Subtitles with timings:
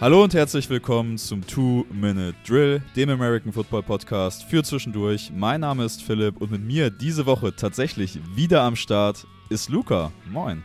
[0.00, 5.32] Hallo und herzlich willkommen zum Two-Minute Drill, dem American Football Podcast für zwischendurch.
[5.34, 10.12] Mein Name ist Philipp und mit mir diese Woche tatsächlich wieder am Start ist Luca.
[10.30, 10.62] Moin.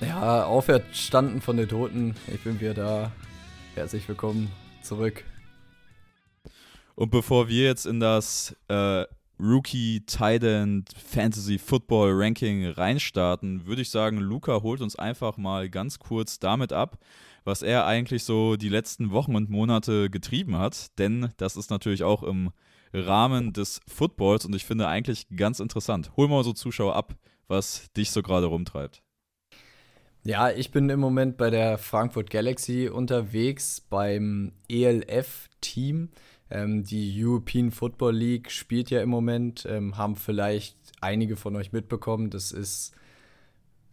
[0.00, 2.16] Ja, auferstanden von den Toten.
[2.26, 3.12] Ich bin wieder da.
[3.76, 4.50] Herzlich willkommen
[4.82, 5.22] zurück.
[6.96, 9.04] Und bevor wir jetzt in das äh,
[9.38, 16.00] Rookie Titan Fantasy Football Ranking reinstarten, würde ich sagen, Luca holt uns einfach mal ganz
[16.00, 16.98] kurz damit ab,
[17.46, 20.98] was er eigentlich so die letzten Wochen und Monate getrieben hat.
[20.98, 22.50] Denn das ist natürlich auch im
[22.92, 26.10] Rahmen des Footballs und ich finde eigentlich ganz interessant.
[26.16, 27.14] Hol mal so Zuschauer ab,
[27.46, 29.02] was dich so gerade rumtreibt.
[30.24, 36.10] Ja, ich bin im Moment bei der Frankfurt Galaxy unterwegs beim ELF-Team.
[36.50, 41.72] Ähm, die European Football League spielt ja im Moment, ähm, haben vielleicht einige von euch
[41.72, 42.30] mitbekommen.
[42.30, 42.92] Das ist,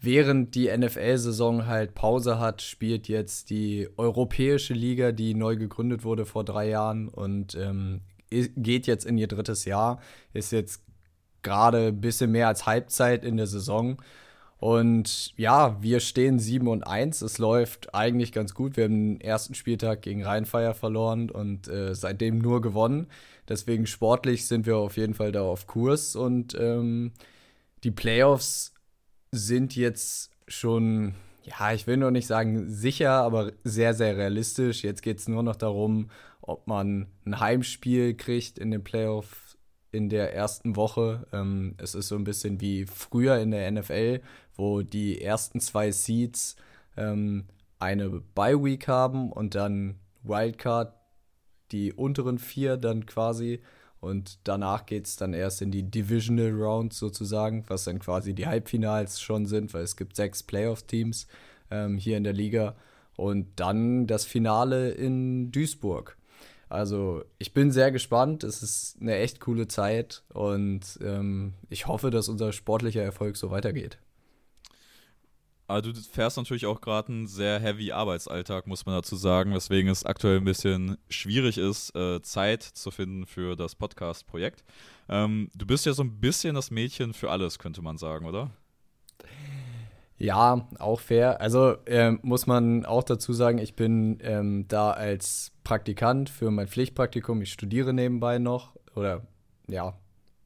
[0.03, 6.25] während die NFL-Saison halt Pause hat, spielt jetzt die Europäische Liga, die neu gegründet wurde
[6.25, 10.01] vor drei Jahren und ähm, geht jetzt in ihr drittes Jahr.
[10.33, 10.83] Ist jetzt
[11.41, 14.01] gerade ein bisschen mehr als Halbzeit in der Saison.
[14.57, 17.21] Und ja, wir stehen 7 und 1.
[17.21, 18.77] Es läuft eigentlich ganz gut.
[18.77, 23.07] Wir haben den ersten Spieltag gegen Rheinfeier verloren und äh, seitdem nur gewonnen.
[23.47, 26.15] Deswegen sportlich sind wir auf jeden Fall da auf Kurs.
[26.15, 27.11] Und ähm,
[27.83, 28.72] die Playoffs
[29.33, 34.83] sind jetzt schon, ja, ich will noch nicht sagen sicher, aber sehr, sehr realistisch.
[34.83, 36.09] Jetzt geht es nur noch darum,
[36.41, 39.57] ob man ein Heimspiel kriegt in den Playoffs
[39.91, 41.27] in der ersten Woche.
[41.31, 44.21] Ähm, es ist so ein bisschen wie früher in der NFL,
[44.55, 46.55] wo die ersten zwei Seeds
[46.97, 47.45] ähm,
[47.79, 50.93] eine Bye Week haben und dann Wildcard
[51.71, 53.61] die unteren vier dann quasi.
[54.03, 58.47] Und danach geht es dann erst in die Divisional Rounds sozusagen, was dann quasi die
[58.47, 61.25] Halbfinals schon sind, weil es gibt sechs Playoff-Teams
[61.71, 62.75] ähm, hier in der Liga.
[63.15, 66.17] Und dann das Finale in Duisburg.
[66.67, 68.43] Also ich bin sehr gespannt.
[68.43, 73.51] Es ist eine echt coole Zeit und ähm, ich hoffe, dass unser sportlicher Erfolg so
[73.51, 73.99] weitergeht.
[75.73, 79.89] Aber du fährst natürlich auch gerade einen sehr heavy Arbeitsalltag, muss man dazu sagen, weswegen
[79.89, 84.63] es aktuell ein bisschen schwierig ist, äh, Zeit zu finden für das Podcast-Projekt.
[85.09, 88.51] Ähm, du bist ja so ein bisschen das Mädchen für alles, könnte man sagen, oder?
[90.19, 91.41] Ja, auch fair.
[91.41, 96.67] Also ähm, muss man auch dazu sagen, ich bin ähm, da als Praktikant für mein
[96.67, 97.41] Pflichtpraktikum.
[97.41, 99.25] Ich studiere nebenbei noch oder
[99.67, 99.97] ja,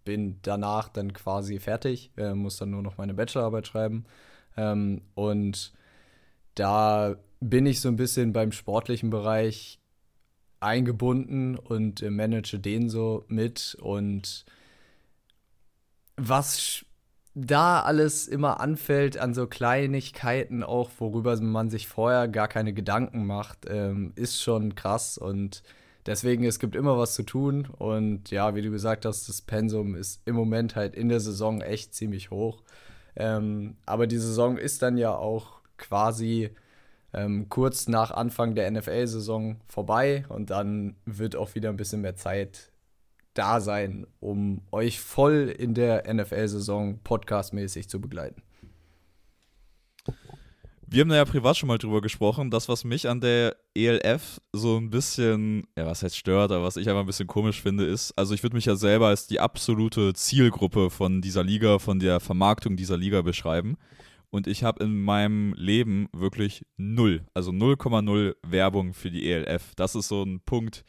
[0.06, 4.06] bin danach dann quasi fertig, äh, muss dann nur noch meine Bachelorarbeit schreiben.
[4.58, 5.74] Ähm, und
[6.56, 9.80] da bin ich so ein bisschen beim sportlichen Bereich
[10.60, 13.78] eingebunden und äh, manage den so mit.
[13.80, 14.46] Und
[16.16, 16.84] was
[17.36, 23.28] da alles immer anfällt an so Kleinigkeiten auch, worüber man sich vorher gar keine Gedanken
[23.28, 25.62] macht, ähm, ist schon krass und
[26.08, 29.94] deswegen, es gibt immer was zu tun und ja, wie du gesagt hast, das Pensum
[29.94, 32.64] ist im Moment halt in der Saison echt ziemlich hoch.
[33.18, 36.52] Ähm, aber die Saison ist dann ja auch quasi
[37.14, 42.16] ähm, kurz nach Anfang der NFL-Saison vorbei und dann wird auch wieder ein bisschen mehr
[42.16, 42.72] Zeit
[43.34, 48.44] da sein, um euch voll in der NFL-Saison podcastmäßig zu begleiten.
[50.90, 52.50] Wir haben da ja privat schon mal drüber gesprochen.
[52.50, 56.78] Das, was mich an der ELF so ein bisschen, ja, was heißt stört, aber was
[56.78, 59.42] ich einfach ein bisschen komisch finde, ist, also ich würde mich ja selber als die
[59.42, 63.76] absolute Zielgruppe von dieser Liga, von der Vermarktung dieser Liga beschreiben.
[64.30, 69.76] Und ich habe in meinem Leben wirklich null, also 0,0 Werbung für die ELF.
[69.76, 70.86] Das ist so ein Punkt,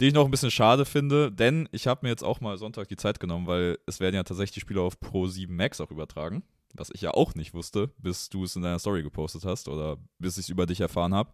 [0.00, 2.86] den ich noch ein bisschen schade finde, denn ich habe mir jetzt auch mal Sonntag
[2.86, 5.90] die Zeit genommen, weil es werden ja tatsächlich die Spiele auf Pro 7 Max auch
[5.90, 6.44] übertragen,
[6.74, 9.98] was ich ja auch nicht wusste, bis du es in deiner Story gepostet hast oder
[10.18, 11.32] bis ich es über dich erfahren habe.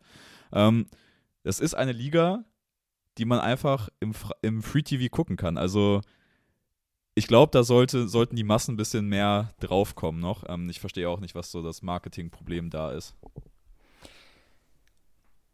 [0.52, 0.86] Ähm,
[1.42, 2.44] es ist eine Liga,
[3.18, 4.12] die man einfach im,
[4.42, 5.58] im Free TV gucken kann.
[5.58, 6.00] Also
[7.14, 10.44] ich glaube, da sollte, sollten die Massen ein bisschen mehr draufkommen noch.
[10.48, 13.16] Ähm, ich verstehe auch nicht, was so das Marketingproblem da ist.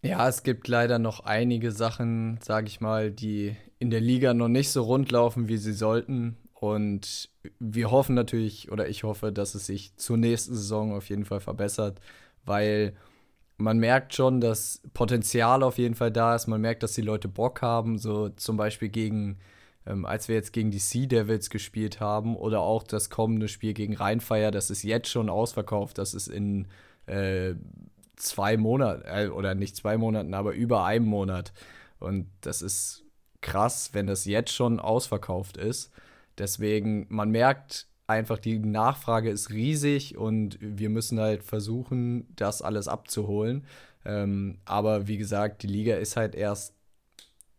[0.02, 4.48] Ja, es gibt leider noch einige Sachen, sage ich mal, die in der Liga noch
[4.48, 6.36] nicht so rund laufen, wie sie sollten.
[6.62, 7.28] Und
[7.58, 11.40] wir hoffen natürlich, oder ich hoffe, dass es sich zur nächsten Saison auf jeden Fall
[11.40, 12.00] verbessert,
[12.44, 12.94] weil
[13.56, 16.46] man merkt schon, dass Potenzial auf jeden Fall da ist.
[16.46, 19.40] Man merkt, dass die Leute Bock haben, so zum Beispiel gegen,
[19.86, 23.74] ähm, als wir jetzt gegen die Sea Devils gespielt haben oder auch das kommende Spiel
[23.74, 25.98] gegen Rheinfeier, das ist jetzt schon ausverkauft.
[25.98, 26.68] Das ist in
[27.06, 27.54] äh,
[28.14, 31.52] zwei Monaten, äh, oder nicht zwei Monaten, aber über einem Monat.
[31.98, 33.02] Und das ist
[33.40, 35.90] krass, wenn das jetzt schon ausverkauft ist.
[36.42, 42.88] Deswegen, man merkt einfach, die Nachfrage ist riesig und wir müssen halt versuchen, das alles
[42.88, 43.64] abzuholen.
[44.04, 46.74] Ähm, aber wie gesagt, die Liga ist halt erst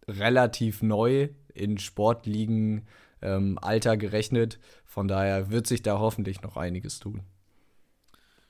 [0.06, 2.86] relativ neu in Sportligen
[3.22, 4.60] ähm, Alter gerechnet.
[4.84, 7.22] Von daher wird sich da hoffentlich noch einiges tun.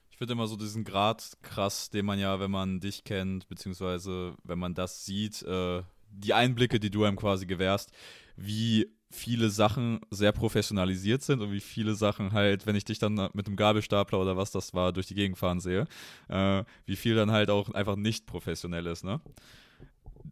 [0.09, 4.33] Ich finde immer so diesen Grad krass, den man ja, wenn man dich kennt, beziehungsweise
[4.43, 7.91] wenn man das sieht, äh, die Einblicke, die du einem quasi gewährst,
[8.35, 13.29] wie viele Sachen sehr professionalisiert sind und wie viele Sachen halt, wenn ich dich dann
[13.33, 15.85] mit einem Gabelstapler oder was das war, durch die Gegend fahren sehe,
[16.29, 19.21] äh, wie viel dann halt auch einfach nicht professionell ist, ne?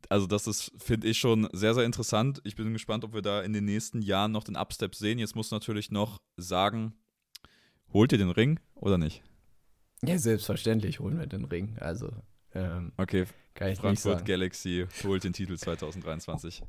[0.10, 2.42] Also das ist, finde ich, schon sehr, sehr interessant.
[2.44, 5.20] Ich bin gespannt, ob wir da in den nächsten Jahren noch den Upstep sehen.
[5.20, 6.94] Jetzt muss natürlich noch sagen,
[7.94, 9.22] holt ihr den Ring oder nicht?
[10.04, 11.78] Ja, selbstverständlich holen wir den Ring.
[11.80, 12.12] Also,
[12.54, 13.26] ähm, okay,
[13.56, 16.64] Frankfurt Galaxy holt den Titel 2023.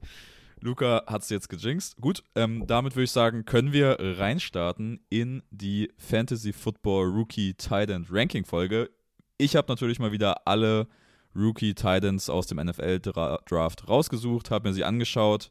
[0.60, 1.96] Luca hat es jetzt gejinxt.
[2.00, 8.06] Gut, ähm, damit würde ich sagen, können wir reinstarten in die Fantasy Football Rookie Titan
[8.08, 8.90] Ranking Folge.
[9.38, 10.86] Ich habe natürlich mal wieder alle
[11.34, 15.50] Rookie Titans aus dem NFL Draft rausgesucht, habe mir sie angeschaut,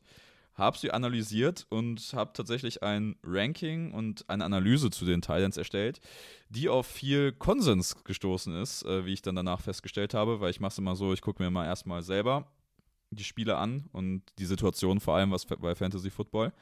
[0.62, 6.00] habe sie analysiert und habe tatsächlich ein Ranking und eine Analyse zu den Titans erstellt,
[6.50, 10.60] die auf viel Konsens gestoßen ist, äh, wie ich dann danach festgestellt habe, weil ich
[10.60, 12.48] mache es immer so, ich gucke mir mal erstmal selber
[13.10, 16.54] die Spiele an und die Situation vor allem was bei Fantasy Football.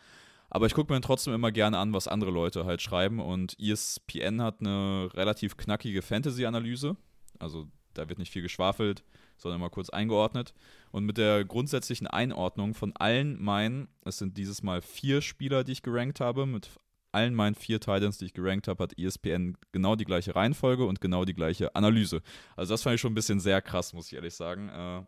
[0.50, 3.20] Aber ich gucke mir trotzdem immer gerne an, was andere Leute halt schreiben.
[3.20, 6.98] Und ESPN hat eine relativ knackige Fantasy-Analyse.
[7.38, 9.04] Also da wird nicht viel geschwafelt,
[9.42, 10.54] sondern immer kurz eingeordnet.
[10.92, 15.74] Und mit der grundsätzlichen Einordnung von allen meinen, es sind dieses Mal vier Spieler, die
[15.74, 16.70] ich gerankt habe, mit
[17.12, 21.02] allen meinen vier Titans, die ich gerankt habe, hat ESPN genau die gleiche Reihenfolge und
[21.02, 22.22] genau die gleiche Analyse.
[22.56, 24.70] Also das fand ich schon ein bisschen sehr krass, muss ich ehrlich sagen.
[24.70, 25.02] Äh,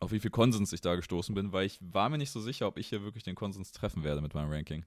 [0.00, 2.68] auf wie viel Konsens ich da gestoßen bin, weil ich war mir nicht so sicher,
[2.68, 4.84] ob ich hier wirklich den Konsens treffen werde mit meinem Ranking.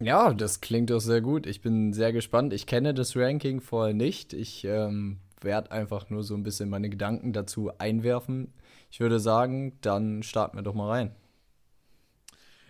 [0.00, 1.46] Ja, das klingt doch sehr gut.
[1.46, 2.52] Ich bin sehr gespannt.
[2.52, 4.32] Ich kenne das Ranking vorher nicht.
[4.32, 8.52] Ich ähm, werde einfach nur so ein bisschen meine Gedanken dazu einwerfen.
[8.90, 11.14] Ich würde sagen, dann starten wir doch mal rein.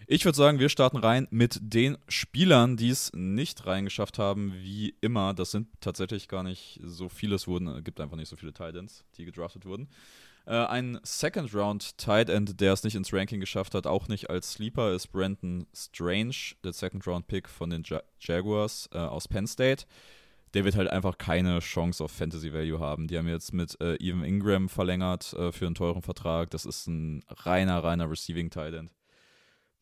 [0.06, 4.94] Ich würde sagen, wir starten rein mit den Spielern, die es nicht reingeschafft haben, wie
[5.00, 5.32] immer.
[5.32, 7.36] Das sind tatsächlich gar nicht so viele.
[7.36, 9.88] Es wurden, gibt einfach nicht so viele Tight Ends, die gedraftet wurden.
[10.44, 14.28] Äh, ein Second Round Tight End, der es nicht ins Ranking geschafft hat, auch nicht
[14.28, 16.34] als Sleeper, ist Brandon Strange,
[16.64, 19.86] der Second Round Pick von den ja Jaguars äh, aus Penn State.
[20.54, 23.06] Der wird halt einfach keine Chance auf Fantasy Value haben.
[23.08, 26.50] Die haben jetzt mit äh, Evan Ingram verlängert äh, für einen teuren Vertrag.
[26.50, 28.93] Das ist ein reiner, reiner Receiving Tight End.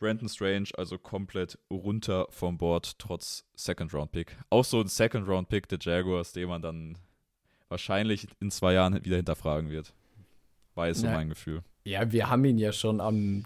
[0.01, 4.37] Brandon Strange also komplett runter vom Board, trotz Second-Round-Pick.
[4.49, 6.99] Auch so ein Second-Round-Pick der Jaguars, den man dann
[7.69, 9.95] wahrscheinlich in zwei Jahren wieder hinterfragen wird.
[10.75, 11.63] War jetzt so mein Gefühl.
[11.85, 13.45] Ja, wir haben ihn ja schon am,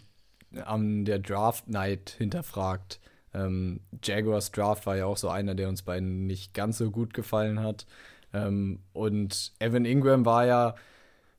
[0.64, 3.00] am der Draft-Night hinterfragt.
[3.34, 7.14] Ähm, Jaguars Draft war ja auch so einer, der uns beiden nicht ganz so gut
[7.14, 7.86] gefallen hat.
[8.32, 10.74] Ähm, und Evan Ingram war ja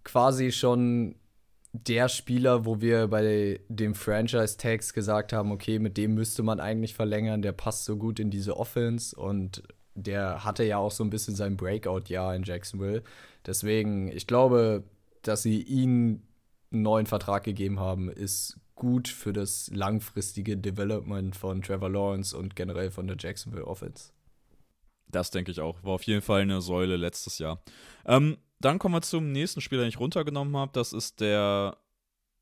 [0.03, 1.15] quasi schon
[1.73, 6.93] der Spieler, wo wir bei dem Franchise-Tags gesagt haben, okay, mit dem müsste man eigentlich
[6.93, 9.63] verlängern, der passt so gut in diese Offense und
[9.93, 13.03] der hatte ja auch so ein bisschen sein Breakout-Jahr in Jacksonville.
[13.45, 14.83] Deswegen, ich glaube,
[15.21, 16.21] dass sie ihm
[16.71, 22.55] einen neuen Vertrag gegeben haben, ist gut für das langfristige Development von Trevor Lawrence und
[22.55, 24.11] generell von der Jacksonville Offense.
[25.07, 25.81] Das denke ich auch.
[25.83, 27.61] War auf jeden Fall eine Säule letztes Jahr.
[28.05, 30.71] Ähm, dann kommen wir zum nächsten Spieler, den ich runtergenommen habe.
[30.73, 31.77] Das ist der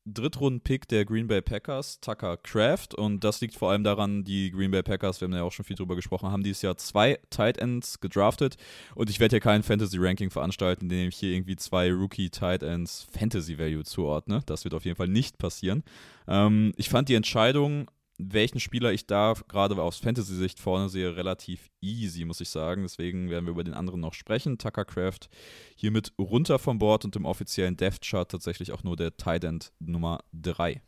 [0.06, 2.94] Drittrunden-Pick der Green Bay Packers, Tucker Craft.
[2.96, 5.64] Und das liegt vor allem daran, die Green Bay Packers, wir haben ja auch schon
[5.64, 8.56] viel drüber gesprochen, haben dieses Jahr zwei Tight Ends gedraftet.
[8.94, 13.84] Und ich werde hier kein Fantasy-Ranking veranstalten, indem ich hier irgendwie zwei Rookie-Tight Ends Fantasy-Value
[13.84, 14.42] zuordne.
[14.46, 15.82] Das wird auf jeden Fall nicht passieren.
[16.28, 17.86] Ähm, ich fand die Entscheidung
[18.18, 22.82] welchen Spieler ich da gerade aus Fantasy-Sicht vorne sehe, relativ easy, muss ich sagen.
[22.82, 24.58] Deswegen werden wir über den anderen noch sprechen.
[24.58, 25.28] Tucker Craft
[25.74, 30.20] hiermit runter vom Board und im offiziellen Death-Chart tatsächlich auch nur der Tight End Nummer
[30.32, 30.80] 3.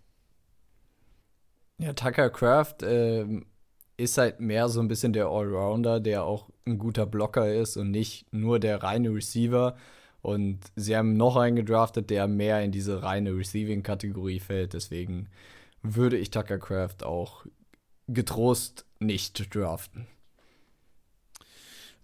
[1.79, 3.27] Ja, Tucker Craft äh,
[3.97, 7.91] ist halt mehr so ein bisschen der Allrounder, der auch ein guter Blocker ist und
[7.91, 9.77] nicht nur der reine Receiver.
[10.23, 14.73] Und sie haben noch einen gedraftet, der mehr in diese reine Receiving-Kategorie fällt.
[14.73, 15.29] Deswegen
[15.95, 17.47] würde ich Tucker Craft auch
[18.09, 20.07] getrost nicht draften.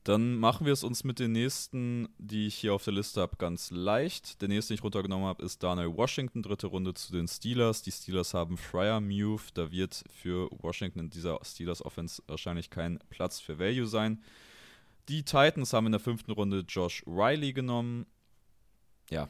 [0.05, 3.37] Dann machen wir es uns mit den nächsten, die ich hier auf der Liste habe,
[3.37, 4.43] ganz leicht.
[4.43, 7.83] Der nächste, den ich runtergenommen habe, ist Daniel Washington, dritte Runde zu den Steelers.
[7.83, 9.43] Die Steelers haben Fryer Move.
[9.55, 14.21] Da wird für Washington in dieser Steelers Offense wahrscheinlich kein Platz für Value sein.
[15.09, 18.07] Die Titans haben in der fünften Runde Josh Riley genommen.
[19.09, 19.29] Ja,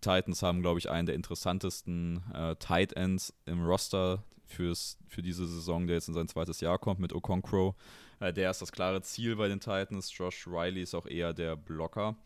[0.00, 5.46] Titans haben, glaube ich, einen der interessantesten äh, Tight Ends im Roster fürs, für diese
[5.46, 7.74] Saison, der jetzt in sein zweites Jahr kommt mit Okonkwo.
[8.20, 10.16] Äh, der ist das klare Ziel bei den Titans.
[10.16, 12.16] Josh Riley ist auch eher der Blocker.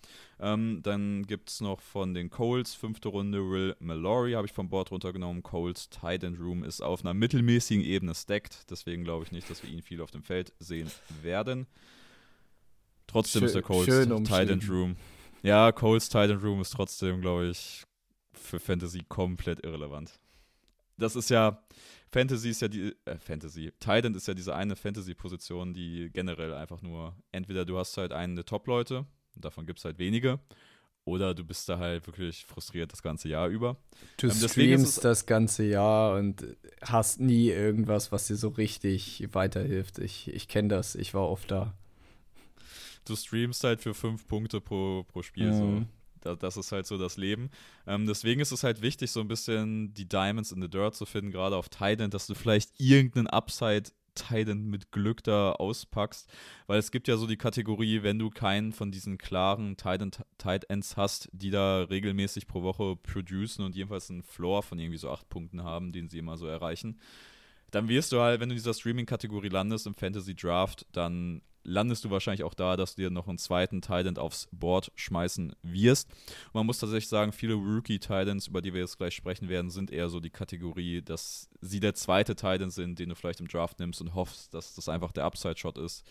[0.40, 4.68] Ähm, dann gibt es noch von den Coles, fünfte Runde, Will Mallory habe ich vom
[4.68, 5.42] Board runtergenommen.
[5.42, 8.70] Coles Titan Room ist auf einer mittelmäßigen Ebene stacked.
[8.70, 10.90] Deswegen glaube ich nicht, dass wir ihn viel auf dem Feld sehen
[11.22, 11.66] werden.
[13.06, 14.96] Trotzdem schön, ist der Coles Titan Room.
[15.42, 17.84] Ja, Coles Titan Room ist trotzdem, glaube ich,
[18.32, 20.20] für Fantasy komplett irrelevant.
[20.96, 21.62] Das ist ja,
[22.10, 26.82] Fantasy ist ja die, äh, Fantasy, Titan ist ja diese eine Fantasy-Position, die generell einfach
[26.82, 30.38] nur, entweder du hast halt einen der Top-Leute, davon gibt es halt wenige,
[31.04, 33.76] oder du bist da halt wirklich frustriert das ganze Jahr über.
[34.18, 36.46] Du ähm, streamst das ganze Jahr und
[36.82, 39.98] hast nie irgendwas, was dir so richtig weiterhilft.
[39.98, 41.74] Ich, ich kenne das, ich war oft da.
[43.04, 45.58] Du streamst halt für fünf Punkte pro, pro Spiel mhm.
[45.58, 45.86] so
[46.38, 47.50] das ist halt so das Leben.
[47.84, 51.04] Ähm, deswegen ist es halt wichtig, so ein bisschen die Diamonds in the Dirt zu
[51.04, 56.30] finden, gerade auf Titan, dass du vielleicht irgendeinen Upside Titan mit Glück da auspackst,
[56.66, 60.64] weil es gibt ja so die Kategorie, wenn du keinen von diesen klaren Titan Tight
[60.68, 65.10] Ends hast, die da regelmäßig pro Woche producen und jedenfalls einen Floor von irgendwie so
[65.10, 67.00] acht Punkten haben, den sie immer so erreichen,
[67.70, 72.04] dann wirst du halt, wenn du in dieser Streaming-Kategorie landest im Fantasy Draft, dann landest
[72.04, 76.10] du wahrscheinlich auch da, dass du dir noch einen zweiten Titan aufs Board schmeißen wirst.
[76.46, 79.90] Und man muss tatsächlich sagen, viele Rookie-Titans, über die wir jetzt gleich sprechen werden, sind
[79.90, 83.78] eher so die Kategorie, dass sie der zweite Titan sind, den du vielleicht im Draft
[83.78, 86.04] nimmst und hoffst, dass das einfach der Upside-Shot ist,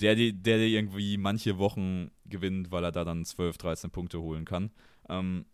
[0.00, 4.44] der, der dir irgendwie manche Wochen gewinnt, weil er da dann 12, 13 Punkte holen
[4.44, 4.70] kann.
[5.08, 5.46] Ähm,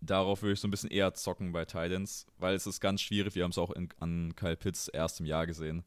[0.00, 3.34] darauf würde ich so ein bisschen eher zocken bei Titans, weil es ist ganz schwierig,
[3.34, 5.84] wir haben es auch in, an Kyle Pitts erstem Jahr gesehen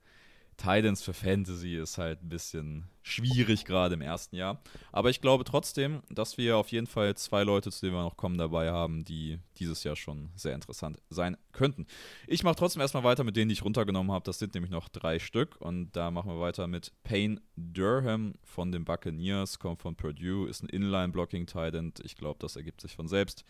[0.62, 4.62] Titans für Fantasy ist halt ein bisschen schwierig gerade im ersten Jahr.
[4.92, 8.16] Aber ich glaube trotzdem, dass wir auf jeden Fall zwei Leute, zu denen wir noch
[8.16, 11.88] kommen, dabei haben, die dieses Jahr schon sehr interessant sein könnten.
[12.28, 14.24] Ich mache trotzdem erstmal weiter mit denen, die ich runtergenommen habe.
[14.24, 15.60] Das sind nämlich noch drei Stück.
[15.60, 20.62] Und da machen wir weiter mit Payne Durham von den Buccaneers, kommt von Purdue, ist
[20.62, 21.94] ein Inline-Blocking-Titan.
[22.04, 23.46] Ich glaube, das ergibt sich von selbst.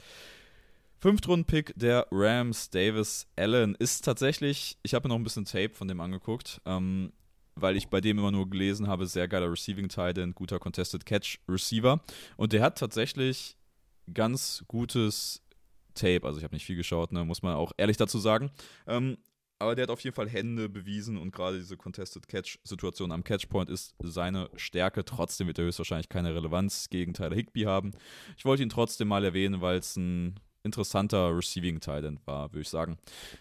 [1.01, 5.87] Fünftrunden-Pick der Rams, Davis Allen, ist tatsächlich, ich habe mir noch ein bisschen Tape von
[5.87, 7.11] dem angeguckt, ähm,
[7.55, 11.39] weil ich bei dem immer nur gelesen habe, sehr geiler Receiving Titan, guter Contested Catch
[11.49, 12.01] Receiver.
[12.37, 13.57] Und der hat tatsächlich
[14.13, 15.41] ganz gutes
[15.95, 18.51] Tape, also ich habe nicht viel geschaut, ne, muss man auch ehrlich dazu sagen.
[18.85, 19.17] Ähm,
[19.57, 23.71] aber der hat auf jeden Fall Hände bewiesen und gerade diese Contested Catch-Situation am Catchpoint
[23.71, 25.03] ist seine Stärke.
[25.03, 27.91] Trotzdem wird er höchstwahrscheinlich keine Relevanz gegen Tyler Higby haben.
[28.37, 32.69] Ich wollte ihn trotzdem mal erwähnen, weil es ein interessanter Receiving Titan war, würde ich
[32.69, 32.97] sagen.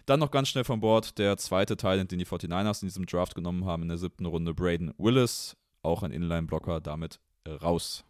[0.07, 3.35] Dann noch ganz schnell von Bord der zweite Titan, den die 49ers in diesem Draft
[3.35, 7.21] genommen haben, in der siebten Runde, Braden Willis, auch ein Inline-Blocker, damit
[7.63, 8.05] raus.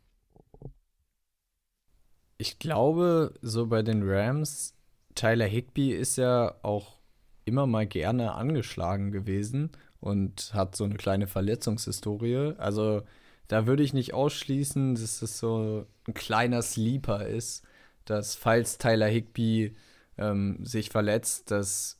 [2.39, 4.75] Ich glaube, so bei den Rams,
[5.15, 6.99] Tyler Higby ist ja auch
[7.45, 12.55] immer mal gerne angeschlagen gewesen und hat so eine kleine Verletzungshistorie.
[12.57, 13.03] Also
[13.49, 17.65] da würde ich nicht ausschließen, dass es so ein kleiner Sleeper ist
[18.05, 19.77] dass falls Tyler Higby
[20.19, 21.99] ähm, sich verletzt, dass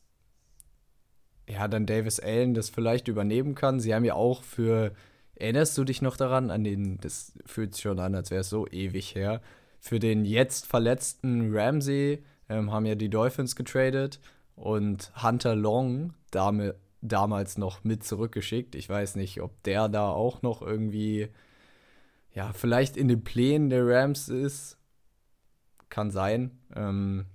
[1.49, 3.81] ja dann Davis Allen das vielleicht übernehmen kann.
[3.81, 4.93] Sie haben ja auch für,
[5.35, 8.51] erinnerst du dich noch daran, an den, das fühlt sich schon an, als wäre es
[8.51, 9.41] so ewig her,
[9.81, 14.21] für den jetzt verletzten Ramsey ähm, haben ja die Dolphins getradet
[14.55, 18.75] und Hunter Long dame, damals noch mit zurückgeschickt.
[18.75, 21.29] Ich weiß nicht, ob der da auch noch irgendwie,
[22.35, 24.77] ja, vielleicht in den Plänen der Rams ist
[25.91, 26.59] kann sein.
[26.75, 27.27] Ähm,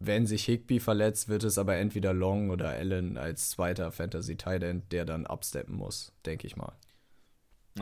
[0.00, 4.62] wenn sich Higby verletzt, wird es aber entweder Long oder Allen als zweiter Fantasy Tight
[4.62, 6.74] End, der dann absteppen muss, denke ich mal.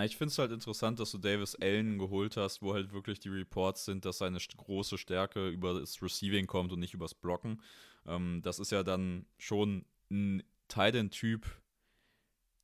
[0.03, 3.31] Ich finde es halt interessant, dass du Davis Allen geholt hast, wo halt wirklich die
[3.31, 7.63] Reports sind, dass seine große Stärke über das Receiving kommt und nicht übers Blocken.
[8.07, 11.47] Ähm, das ist ja dann schon ein Tight End-Typ,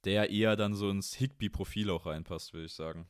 [0.05, 3.09] der eher dann so ins Higby-Profil auch reinpasst, würde ich sagen.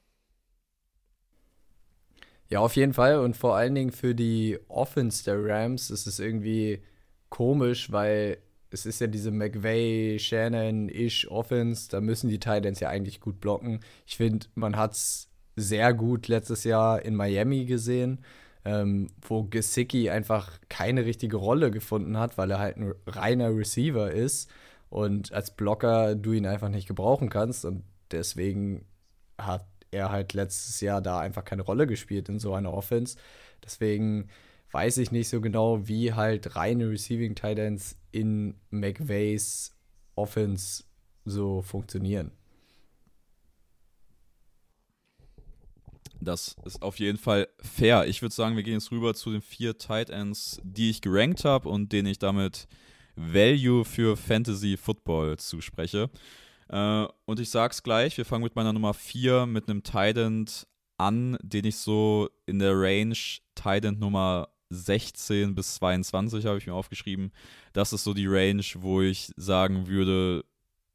[2.51, 3.19] Ja, auf jeden Fall.
[3.19, 6.83] Und vor allen Dingen für die Offense der Rams ist es irgendwie
[7.31, 8.39] komisch, weil
[8.71, 11.89] es ist ja diese McVay, Shannon-ish Offense.
[11.89, 13.81] Da müssen die Titans ja eigentlich gut blocken.
[14.07, 18.25] Ich finde, man hat es sehr gut letztes Jahr in Miami gesehen,
[18.65, 24.11] ähm, wo Gesicki einfach keine richtige Rolle gefunden hat, weil er halt ein reiner Receiver
[24.11, 24.51] ist
[24.89, 27.65] und als Blocker du ihn einfach nicht gebrauchen kannst.
[27.65, 28.85] Und deswegen
[29.39, 33.17] hat er halt letztes Jahr da einfach keine Rolle gespielt in so einer Offense.
[33.65, 34.29] Deswegen
[34.73, 39.73] weiß ich nicht so genau, wie halt reine Receiving Titans in McVays
[40.17, 40.85] Offense
[41.25, 42.33] so funktionieren.
[46.21, 48.07] Das ist auf jeden Fall fair.
[48.07, 51.45] Ich würde sagen, wir gehen jetzt rüber zu den vier Tight Ends, die ich gerankt
[51.45, 52.67] habe und denen ich damit
[53.15, 56.11] Value für Fantasy Football zuspreche.
[56.69, 60.67] Äh, und ich sag's gleich, wir fangen mit meiner Nummer 4 mit einem Tident
[60.97, 63.17] an, den ich so in der Range
[63.55, 67.33] Tident Nummer 16 bis 22 habe ich mir aufgeschrieben.
[67.73, 70.45] Das ist so die Range, wo ich sagen würde,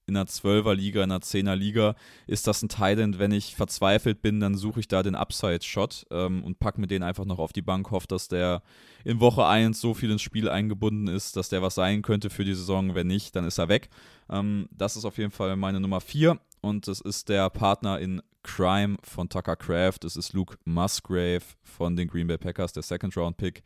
[0.10, 1.96] in einer 12er Liga, in einer 10er Liga
[2.28, 6.44] ist das ein Titan, wenn ich verzweifelt bin, dann suche ich da den Upside-Shot ähm,
[6.44, 8.62] und packe mir den einfach noch auf die Bank, hoffe, dass der
[9.06, 12.44] in Woche 1 so viel ins Spiel eingebunden ist, dass der was sein könnte für
[12.44, 12.96] die Saison.
[12.96, 13.90] Wenn nicht, dann ist er weg.
[14.30, 18.22] Ähm, das ist auf jeden Fall meine Nummer 4 und das ist der Partner in
[18.44, 20.00] Crime von Tucker Craft.
[20.04, 23.64] Es ist Luke Musgrave von den Green Bay Packers, der Second-Round-Pick.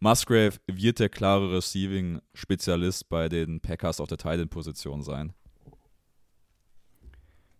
[0.00, 5.32] Musgrave wird der klare Receiving-Spezialist bei den Packers auf der Titan-Position sein.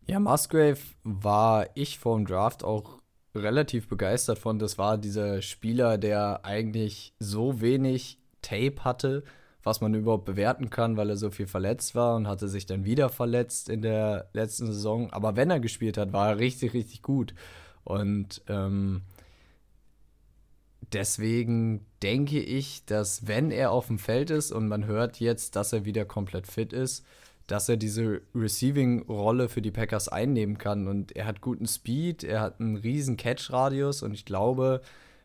[0.08, 3.00] Ja, Musgrave war ich vor dem Draft auch
[3.34, 4.58] relativ begeistert von.
[4.58, 9.24] Das war dieser Spieler, der eigentlich so wenig Tape hatte,
[9.64, 12.84] was man überhaupt bewerten kann, weil er so viel verletzt war und hatte sich dann
[12.84, 15.12] wieder verletzt in der letzten Saison.
[15.12, 17.34] Aber wenn er gespielt hat, war er richtig, richtig gut.
[17.82, 19.02] Und ähm,
[20.92, 25.72] deswegen denke ich, dass wenn er auf dem Feld ist und man hört jetzt, dass
[25.72, 27.04] er wieder komplett fit ist,
[27.46, 30.88] dass er diese Receiving-Rolle für die Packers einnehmen kann.
[30.88, 34.80] Und er hat guten Speed, er hat einen riesen Catch-Radius und ich glaube,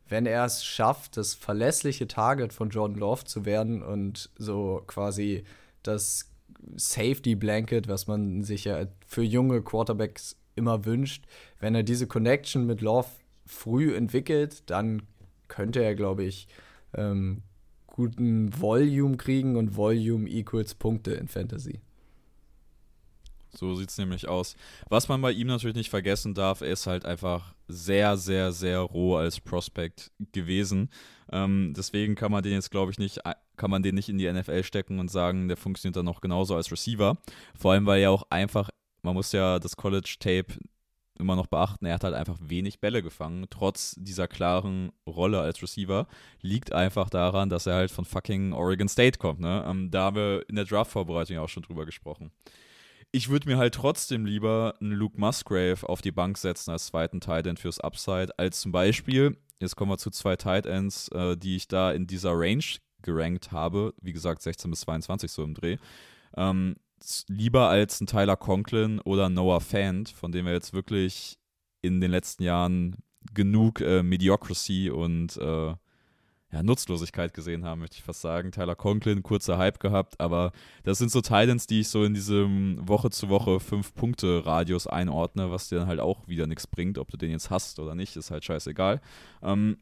[0.08, 5.44] wenn er es schafft, das verlässliche Target von Jordan Love zu werden und so quasi
[5.84, 6.30] das
[6.76, 11.26] Safety Blanket, was man sich ja für junge Quarterbacks immer wünscht,
[11.60, 13.08] wenn er diese Connection mit Love
[13.46, 15.04] früh entwickelt, dann
[15.48, 16.48] könnte er, glaube ich,
[16.94, 17.44] ähm,
[17.88, 21.80] guten Volume kriegen und Volume equals Punkte in Fantasy.
[23.54, 24.56] So sieht es nämlich aus.
[24.90, 28.80] Was man bei ihm natürlich nicht vergessen darf, er ist halt einfach sehr, sehr, sehr
[28.80, 30.90] roh als Prospect gewesen.
[31.32, 34.18] Ähm, deswegen kann man den jetzt, glaube ich, nicht, äh, kann man den nicht in
[34.18, 37.18] die NFL stecken und sagen, der funktioniert dann noch genauso als Receiver.
[37.58, 38.70] Vor allem, weil er auch einfach,
[39.02, 40.58] man muss ja das College-Tape
[41.20, 45.62] immer noch beachten, er hat halt einfach wenig Bälle gefangen, trotz dieser klaren Rolle als
[45.62, 46.08] Receiver.
[46.42, 49.40] Liegt einfach daran, dass er halt von fucking Oregon State kommt.
[49.40, 49.64] Ne?
[49.68, 52.32] Ähm, da haben wir in der Draft-Vorbereitung auch schon drüber gesprochen
[53.12, 57.20] ich würde mir halt trotzdem lieber einen Luke Musgrave auf die Bank setzen als zweiten
[57.20, 61.36] Tight End fürs Upside, als zum Beispiel, jetzt kommen wir zu zwei Tight Ends, äh,
[61.36, 62.64] die ich da in dieser Range
[63.02, 65.78] gerankt habe, wie gesagt 16 bis 22 so im Dreh.
[66.38, 66.76] Ähm,
[67.28, 71.38] lieber als ein Tyler Conklin oder Noah Fant, von dem wir jetzt wirklich
[71.82, 72.98] in den letzten Jahren
[73.34, 75.74] genug äh, Mediocrity und äh,
[76.52, 78.52] ja, Nutzlosigkeit gesehen haben, möchte ich fast sagen.
[78.52, 80.52] Tyler Conklin, kurzer Hype gehabt, aber
[80.84, 85.70] das sind so Titans, die ich so in diesem Woche zu Woche 5-Punkte-Radius einordne, was
[85.70, 86.98] dir dann halt auch wieder nichts bringt.
[86.98, 89.00] Ob du den jetzt hast oder nicht, ist halt scheißegal.
[89.42, 89.78] Ähm,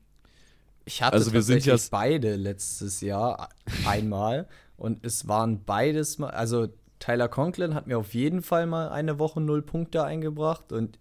[0.86, 3.50] ich hatte also wir sind ja beide letztes Jahr
[3.86, 6.68] einmal und es waren beides mal, also
[7.00, 11.00] Tyler Conklin hat mir auf jeden Fall mal eine Woche null Punkte eingebracht und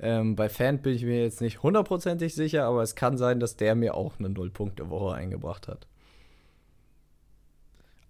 [0.00, 3.56] ähm, bei Fan bin ich mir jetzt nicht hundertprozentig sicher, aber es kann sein, dass
[3.56, 5.86] der mir auch eine Null-Punkte-Woche eingebracht hat.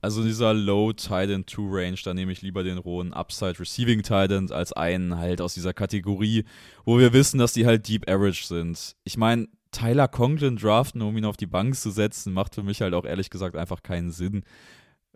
[0.01, 4.51] Also dieser Low Titan 2 Range, da nehme ich lieber den rohen Upside Receiving Titan
[4.53, 6.45] als einen halt aus dieser Kategorie,
[6.85, 8.95] wo wir wissen, dass die halt Deep Average sind.
[9.03, 12.81] Ich meine, Tyler Conklin draften, um ihn auf die Bank zu setzen, macht für mich
[12.81, 14.45] halt auch ehrlich gesagt einfach keinen Sinn.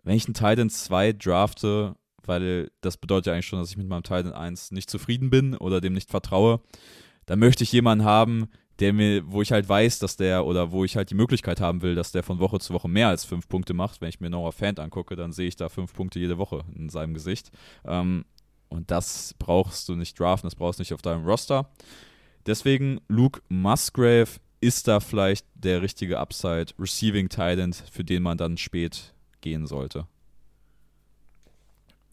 [0.03, 1.95] Wenn ich einen Titan 2 drafte,
[2.27, 5.55] weil das bedeutet ja eigentlich schon, dass ich mit meinem Titan 1 nicht zufrieden bin
[5.55, 6.61] oder dem nicht vertraue.
[7.25, 10.83] Da möchte ich jemanden haben, der mir, wo ich halt weiß, dass der oder wo
[10.83, 13.47] ich halt die Möglichkeit haben will, dass der von Woche zu Woche mehr als fünf
[13.47, 14.01] Punkte macht.
[14.01, 16.89] Wenn ich mir Noah Fant angucke, dann sehe ich da fünf Punkte jede Woche in
[16.89, 17.51] seinem Gesicht.
[17.85, 18.25] Ähm,
[18.69, 21.69] und das brauchst du nicht draften, das brauchst du nicht auf deinem Roster.
[22.45, 28.57] Deswegen Luke Musgrave ist da vielleicht der richtige Upside Receiving Titan, für den man dann
[28.57, 30.07] spät gehen sollte.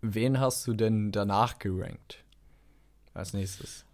[0.02, 2.24] Wen hast du denn danach gerankt?
[3.12, 3.84] Als nächstes.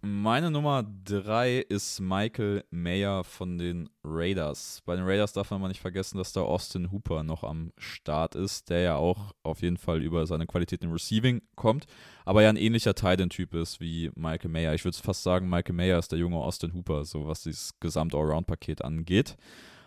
[0.00, 4.82] Meine Nummer 3 ist Michael Mayer von den Raiders.
[4.86, 8.36] Bei den Raiders darf man mal nicht vergessen, dass da Austin Hooper noch am Start
[8.36, 11.86] ist, der ja auch auf jeden Fall über seine Qualität im Receiving kommt,
[12.24, 14.74] aber ja ein ähnlicher Titan-Typ ist wie Michael Mayer.
[14.74, 18.16] Ich würde fast sagen, Michael Mayer ist der junge Austin Hooper, so was dieses gesamte
[18.16, 19.36] Allround-Paket angeht.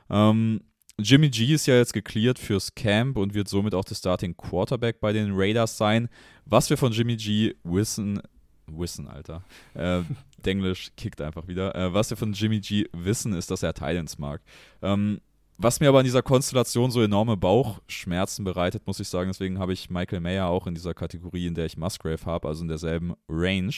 [0.10, 0.62] Ähm,
[1.02, 5.00] Jimmy G ist ja jetzt geklärt fürs Camp und wird somit auch der Starting Quarterback
[5.00, 6.10] bei den Raiders sein.
[6.46, 8.22] Was wir von Jimmy G wissen,
[8.68, 9.44] wissen, Alter.
[9.74, 10.02] Äh,
[10.46, 11.76] Denglisch kickt einfach wieder.
[11.76, 14.42] Äh, was wir von Jimmy G wissen, ist, dass er Titans mag.
[14.82, 15.20] Ähm,
[15.62, 19.74] was mir aber in dieser Konstellation so enorme Bauchschmerzen bereitet, muss ich sagen, deswegen habe
[19.74, 23.14] ich Michael Mayer auch in dieser Kategorie, in der ich Musgrave habe, also in derselben
[23.28, 23.74] Range,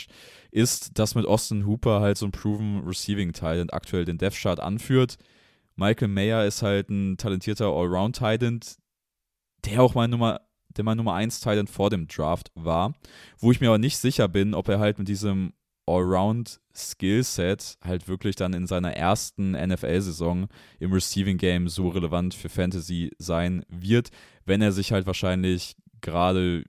[0.51, 4.59] ist, dass mit Austin Hooper halt so ein Proven Receiving Talent aktuell den Death Chart
[4.59, 5.17] anführt.
[5.81, 8.59] Michael Mayer ist halt ein talentierter Allround-Titan,
[9.65, 12.93] der auch mein Nummer, der mein Nummer 1 Titan vor dem Draft war,
[13.39, 15.53] wo ich mir aber nicht sicher bin, ob er halt mit diesem
[15.87, 23.11] Allround-Skillset halt wirklich dann in seiner ersten NFL-Saison im Receiving Game so relevant für Fantasy
[23.17, 24.11] sein wird,
[24.45, 26.63] wenn er sich halt wahrscheinlich gerade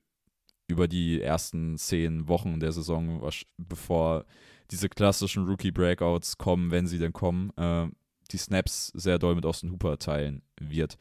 [0.68, 3.20] über die ersten zehn Wochen der Saison,
[3.58, 4.24] bevor
[4.70, 7.88] diese klassischen Rookie-Breakouts kommen, wenn sie denn kommen, äh,
[8.30, 10.96] die Snaps sehr doll mit Austin Hooper teilen wird.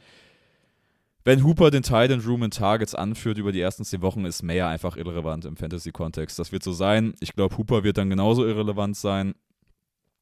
[1.24, 4.68] Wenn Hooper den Titan Room in Targets anführt über die ersten zehn Wochen, ist Mayer
[4.68, 6.40] einfach irrelevant im Fantasy-Kontext.
[6.40, 7.14] Das wird so sein.
[7.20, 9.36] Ich glaube, Hooper wird dann genauso irrelevant sein.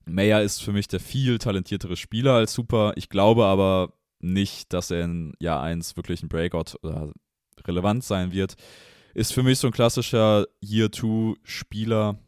[0.06, 2.94] Mayer ist für mich der viel talentiertere Spieler als Hooper.
[2.96, 7.14] Ich glaube aber nicht, dass er in Jahr 1 wirklich ein Breakout oder
[7.66, 8.56] relevant sein wird.
[9.14, 12.20] Ist für mich so ein klassischer Year-2-Spieler,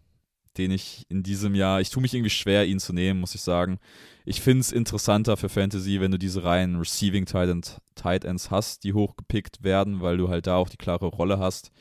[0.57, 3.41] den ich in diesem Jahr, ich tue mich irgendwie schwer, ihn zu nehmen, muss ich
[3.41, 3.79] sagen.
[4.25, 8.93] Ich finde es interessanter für Fantasy, wenn du diese reinen Receiving Tight Ends hast, die
[8.93, 11.71] hochgepickt werden, weil du halt da auch die klare Rolle hast.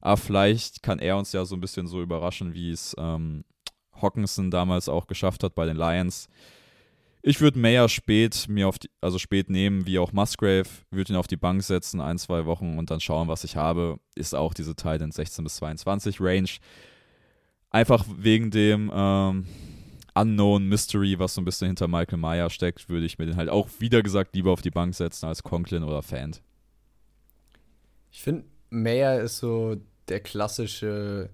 [0.00, 3.44] Aber vielleicht kann er uns ja so ein bisschen so überraschen, wie es ähm,
[4.00, 6.28] Hawkinson damals auch geschafft hat bei den Lions.
[7.22, 11.16] Ich würde Mayer spät mir auf die, also spät nehmen, wie auch Musgrave, würde ihn
[11.16, 13.98] auf die Bank setzen, ein, zwei Wochen und dann schauen, was ich habe.
[14.14, 16.50] Ist auch diese Tight End 16 bis 22 Range.
[17.74, 19.46] Einfach wegen dem, ähm,
[20.14, 23.48] Unknown Mystery, was so ein bisschen hinter Michael Meyer steckt, würde ich mir den halt
[23.48, 26.36] auch wieder gesagt lieber auf die Bank setzen als Conklin oder Fan.
[28.12, 31.30] Ich finde, Meyer ist so der klassische,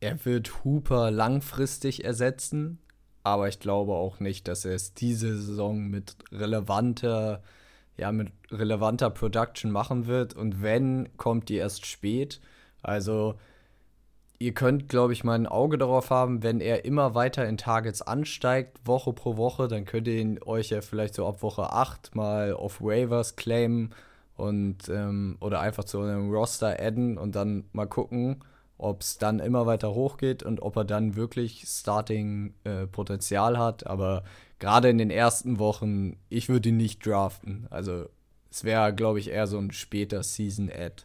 [0.00, 2.78] er wird Hooper langfristig ersetzen,
[3.22, 7.42] aber ich glaube auch nicht, dass er es diese Saison mit relevanter,
[7.98, 10.32] ja, mit relevanter Production machen wird.
[10.32, 12.40] Und wenn, kommt die erst spät.
[12.80, 13.38] Also
[14.42, 18.02] ihr könnt, glaube ich, mal ein Auge darauf haben, wenn er immer weiter in Targets
[18.02, 22.14] ansteigt, Woche pro Woche, dann könnt ihr ihn euch ja vielleicht so ab Woche 8
[22.16, 23.94] mal auf Waivers claimen
[24.36, 28.44] und ähm, oder einfach zu einem Roster adden und dann mal gucken,
[28.78, 33.86] ob es dann immer weiter hochgeht und ob er dann wirklich Starting-Potenzial äh, hat.
[33.86, 34.24] Aber
[34.58, 37.68] gerade in den ersten Wochen, ich würde ihn nicht draften.
[37.70, 38.06] Also
[38.50, 41.04] es wäre, glaube ich, eher so ein später Season-Ad.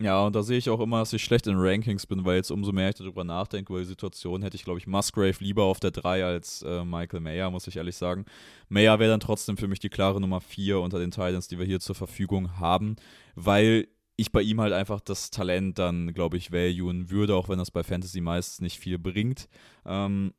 [0.00, 2.52] Ja, und da sehe ich auch immer, dass ich schlecht in Rankings bin, weil jetzt
[2.52, 5.80] umso mehr ich darüber nachdenke, über die Situation, hätte ich, glaube ich, Musgrave lieber auf
[5.80, 8.24] der 3 als äh, Michael Mayer, muss ich ehrlich sagen.
[8.68, 11.66] Mayer wäre dann trotzdem für mich die klare Nummer 4 unter den Titans, die wir
[11.66, 12.94] hier zur Verfügung haben,
[13.34, 17.58] weil ich bei ihm halt einfach das Talent dann, glaube ich, valuen würde, auch wenn
[17.58, 19.48] das bei Fantasy meist nicht viel bringt.
[19.84, 20.32] Ähm,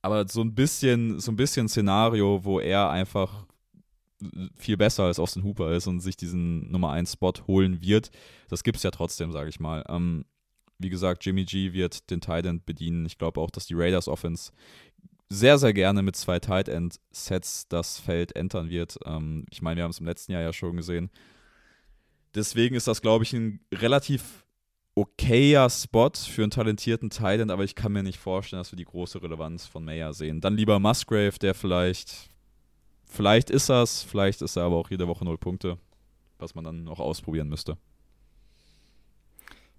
[0.00, 3.46] aber so ein bisschen, so ein bisschen Szenario, wo er einfach
[4.56, 8.10] viel besser als Austin Hooper ist und sich diesen Nummer 1 Spot holen wird.
[8.48, 9.84] Das gibt es ja trotzdem, sage ich mal.
[9.88, 10.24] Ähm,
[10.78, 13.06] wie gesagt, Jimmy G wird den Tight End bedienen.
[13.06, 14.52] Ich glaube auch, dass die Raiders Offense
[15.28, 18.98] sehr, sehr gerne mit zwei Tight End Sets das Feld entern wird.
[19.06, 21.10] Ähm, ich meine, wir haben es im letzten Jahr ja schon gesehen.
[22.34, 24.44] Deswegen ist das, glaube ich, ein relativ
[24.94, 28.76] okayer Spot für einen talentierten Tight End, aber ich kann mir nicht vorstellen, dass wir
[28.76, 30.40] die große Relevanz von Mayer sehen.
[30.40, 32.30] Dann lieber Musgrave, der vielleicht
[33.12, 35.76] Vielleicht ist das, vielleicht ist er aber auch jede Woche null Punkte,
[36.38, 37.76] was man dann noch ausprobieren müsste.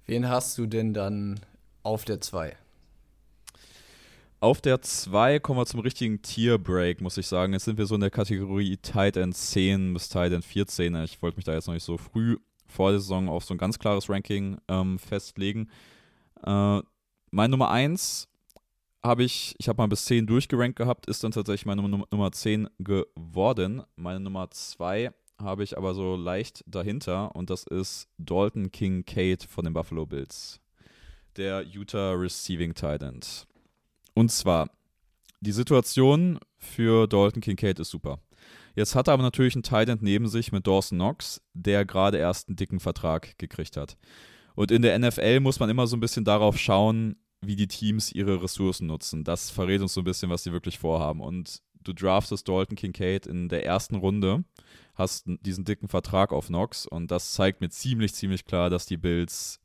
[0.05, 1.39] Wen hast du denn dann
[1.81, 2.55] auf der 2?
[4.39, 7.53] Auf der 2 kommen wir zum richtigen Tier-Break, muss ich sagen.
[7.53, 10.95] Jetzt sind wir so in der Kategorie Tight End 10 bis Tight End 14.
[10.97, 13.57] Ich wollte mich da jetzt noch nicht so früh vor der Saison auf so ein
[13.57, 15.71] ganz klares Ranking ähm, festlegen.
[16.45, 16.81] Äh,
[17.31, 18.27] mein Nummer 1
[19.03, 22.31] habe ich, ich habe mal bis 10 durchgerankt gehabt, ist dann tatsächlich meine Nummer, Nummer
[22.31, 23.83] 10 geworden.
[23.95, 29.47] Meine Nummer 2 habe ich aber so leicht dahinter und das ist Dalton King Kate
[29.47, 30.59] von den Buffalo Bills.
[31.35, 33.03] Der Utah Receiving Tight.
[34.13, 34.69] Und zwar,
[35.41, 38.19] die Situation für Dalton Kincaid ist super.
[38.75, 42.17] Jetzt hat er aber natürlich einen Tight End neben sich mit Dawson Knox, der gerade
[42.17, 43.97] erst einen dicken Vertrag gekriegt hat.
[44.55, 48.11] Und in der NFL muss man immer so ein bisschen darauf schauen, wie die Teams
[48.11, 49.23] ihre Ressourcen nutzen.
[49.23, 51.21] Das verrät uns so ein bisschen, was sie wirklich vorhaben.
[51.21, 54.43] Und du draftest Dalton Kincaid in der ersten Runde,
[54.95, 58.97] hast diesen dicken Vertrag auf Knox und das zeigt mir ziemlich, ziemlich klar, dass die
[58.97, 59.59] Bills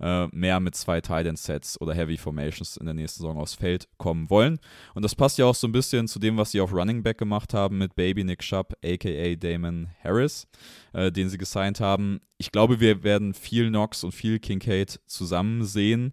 [0.00, 3.88] äh, mehr mit zwei Tight Sets oder Heavy Formations in der nächsten Saison aufs Feld
[3.96, 4.58] kommen wollen.
[4.94, 7.18] Und das passt ja auch so ein bisschen zu dem, was sie auf Running Back
[7.18, 10.48] gemacht haben mit Baby Nick Schupp, aka Damon Harris,
[10.92, 12.20] äh, den sie gesigned haben.
[12.38, 16.12] Ich glaube, wir werden viel Knox und viel Kincaid zusammen sehen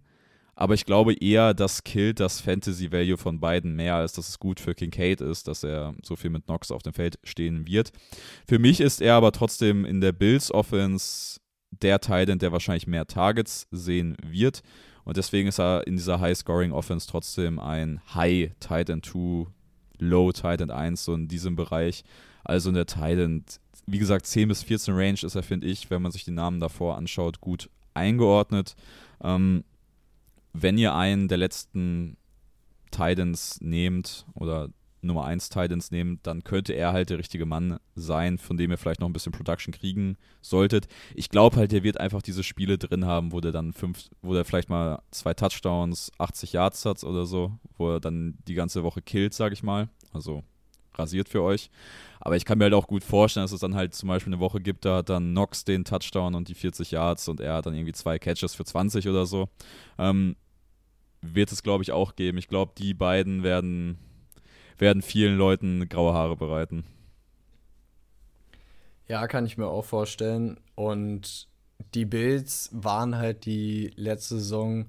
[0.62, 4.38] aber ich glaube eher, das killt das Fantasy Value von beiden mehr, als dass es
[4.38, 7.90] gut für Kincaid ist, dass er so viel mit Knox auf dem Feld stehen wird.
[8.46, 11.40] Für mich ist er aber trotzdem in der Bills Offense
[11.72, 14.62] der Titan, der wahrscheinlich mehr Targets sehen wird.
[15.02, 19.48] Und deswegen ist er in dieser High-Scoring-Offense trotzdem ein High Titan 2,
[19.98, 22.04] Low Titan 1, so in diesem Bereich.
[22.44, 23.44] Also in der Titan
[23.86, 26.60] wie gesagt, 10 bis 14 Range ist er, finde ich, wenn man sich die Namen
[26.60, 28.76] davor anschaut, gut eingeordnet.
[29.24, 29.64] Ähm,
[30.52, 32.16] wenn ihr einen der letzten
[32.90, 34.68] Titans nehmt oder
[35.04, 38.78] Nummer 1 Titans nehmt, dann könnte er halt der richtige Mann sein, von dem ihr
[38.78, 40.86] vielleicht noch ein bisschen Production kriegen solltet.
[41.14, 44.32] Ich glaube halt, er wird einfach diese Spiele drin haben, wo der dann fünf, wo
[44.32, 48.84] der vielleicht mal zwei Touchdowns, 80 Yards hat oder so, wo er dann die ganze
[48.84, 49.88] Woche killt, sage ich mal.
[50.12, 50.44] Also
[50.94, 51.70] rasiert für euch.
[52.20, 54.40] Aber ich kann mir halt auch gut vorstellen, dass es dann halt zum Beispiel eine
[54.40, 57.66] Woche gibt, da hat dann Knox den Touchdown und die 40 Yards und er hat
[57.66, 59.48] dann irgendwie zwei Catches für 20 oder so.
[59.98, 60.36] Ähm,
[61.22, 62.38] wird es, glaube ich, auch geben.
[62.38, 63.98] Ich glaube, die beiden werden
[64.82, 66.84] werden vielen Leuten graue Haare bereiten.
[69.08, 70.58] Ja, kann ich mir auch vorstellen.
[70.74, 71.48] Und
[71.94, 74.88] die Bills waren halt die letzte Saison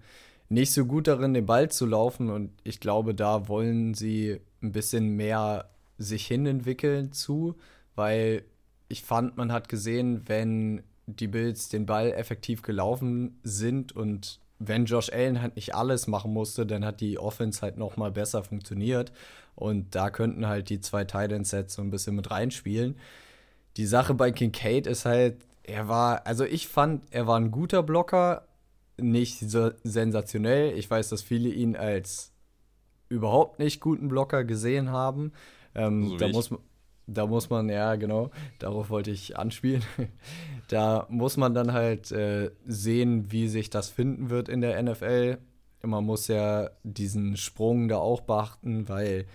[0.49, 2.29] nicht so gut darin, den Ball zu laufen.
[2.29, 7.55] Und ich glaube, da wollen sie ein bisschen mehr sich hinentwickeln zu,
[7.95, 8.43] weil
[8.87, 14.85] ich fand, man hat gesehen, wenn die Bills den Ball effektiv gelaufen sind und wenn
[14.85, 18.43] Josh Allen halt nicht alles machen musste, dann hat die Offense halt noch mal besser
[18.43, 19.11] funktioniert.
[19.55, 22.97] Und da könnten halt die zwei Titan-Sets so ein bisschen mit reinspielen.
[23.77, 27.83] Die Sache bei Kincaid ist halt, er war, also ich fand, er war ein guter
[27.83, 28.47] Blocker,
[28.97, 30.77] nicht so sensationell.
[30.77, 32.31] Ich weiß, dass viele ihn als
[33.09, 35.33] überhaupt nicht guten Blocker gesehen haben.
[35.75, 36.51] Ähm, so da, muss,
[37.07, 39.83] da muss man, ja, genau, darauf wollte ich anspielen.
[40.67, 45.37] da muss man dann halt äh, sehen, wie sich das finden wird in der NFL.
[45.81, 49.25] Man muss ja diesen Sprung da auch beachten, weil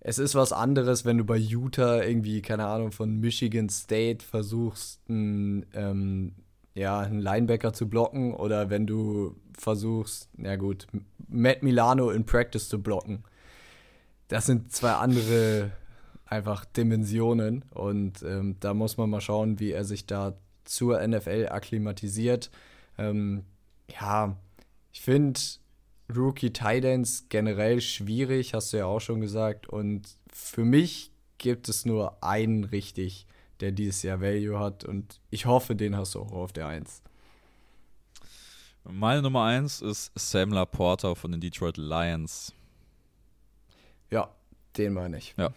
[0.00, 5.00] es ist was anderes, wenn du bei Utah irgendwie, keine Ahnung, von Michigan State versuchst,
[5.08, 6.34] einen, ähm,
[6.74, 10.86] ja, einen Linebacker zu blocken oder wenn du versuchst, na gut,
[11.28, 13.24] Matt Milano in Practice zu blocken.
[14.28, 15.72] Das sind zwei andere
[16.28, 21.48] einfach Dimensionen und ähm, da muss man mal schauen, wie er sich da zur NFL
[21.50, 22.50] akklimatisiert.
[22.98, 23.44] Ähm,
[23.90, 24.36] ja,
[24.92, 25.40] ich finde,
[26.14, 29.66] Rookie Titans generell schwierig, hast du ja auch schon gesagt.
[29.66, 33.26] Und für mich gibt es nur einen richtig,
[33.60, 34.84] der dieses Jahr Value hat.
[34.84, 37.02] Und ich hoffe, den hast du auch auf der 1.
[38.84, 42.54] Meine Nummer 1 ist Sam Laporta von den Detroit Lions.
[44.10, 44.30] Ja,
[44.78, 45.34] den meine ich.
[45.36, 45.52] Ja,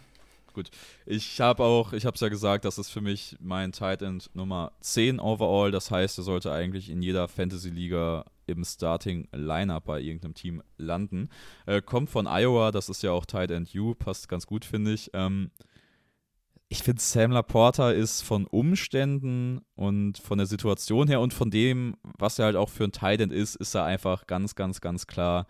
[0.52, 0.70] gut.
[1.06, 4.30] Ich habe auch, ich habe es ja gesagt, das ist für mich mein Tight End
[4.34, 5.70] Nummer 10 overall.
[5.70, 11.28] Das heißt, er sollte eigentlich in jeder Fantasy-Liga im Starting Lineup bei irgendeinem Team landen.
[11.66, 14.92] Äh, kommt von Iowa, das ist ja auch Tight End U, passt ganz gut, finde
[14.92, 15.10] ich.
[15.14, 15.50] Ähm,
[16.68, 21.96] ich finde, Sam Laporta ist von Umständen und von der Situation her und von dem,
[22.18, 25.06] was er halt auch für ein Tight End ist, ist er einfach ganz, ganz, ganz
[25.06, 25.46] klar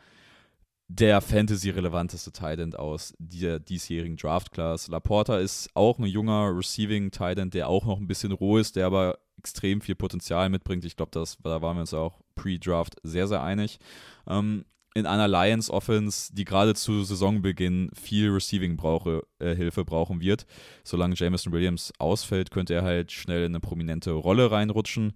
[0.94, 4.88] der Fantasy-relevanteste Tight End aus der diesjährigen Draft-Class.
[4.88, 8.86] Laporta ist auch ein junger Receiving-Tight End, der auch noch ein bisschen roh ist, der
[8.86, 10.84] aber extrem viel Potenzial mitbringt.
[10.84, 13.78] Ich glaube, da waren wir uns auch pre-Draft sehr, sehr einig.
[14.26, 20.44] Ähm, in einer Lions Offense, die gerade zu Saisonbeginn viel Receiving brauche, äh, brauchen wird.
[20.84, 25.14] Solange Jameson Williams ausfällt, könnte er halt schnell in eine prominente Rolle reinrutschen,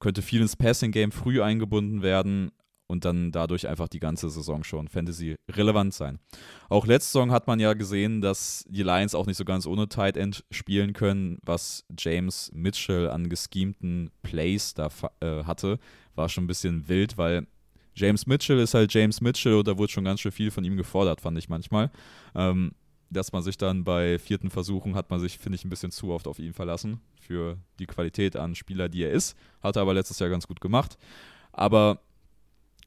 [0.00, 2.50] könnte viel ins Passing Game früh eingebunden werden,
[2.92, 6.18] und dann dadurch einfach die ganze Saison schon Fantasy relevant sein.
[6.68, 9.88] Auch letzte Saison hat man ja gesehen, dass die Lions auch nicht so ganz ohne
[9.88, 15.78] Tight End spielen können, was James Mitchell an geschemten Plays da äh, hatte,
[16.14, 17.46] war schon ein bisschen wild, weil
[17.94, 20.76] James Mitchell ist halt James Mitchell und da wurde schon ganz schön viel von ihm
[20.76, 21.90] gefordert, fand ich manchmal.
[22.34, 22.72] Ähm,
[23.08, 26.10] dass man sich dann bei vierten Versuchen hat man sich, finde ich, ein bisschen zu
[26.12, 29.36] oft auf ihn verlassen für die Qualität an Spieler, die er ist.
[29.62, 30.96] Hat er aber letztes Jahr ganz gut gemacht.
[31.52, 32.00] Aber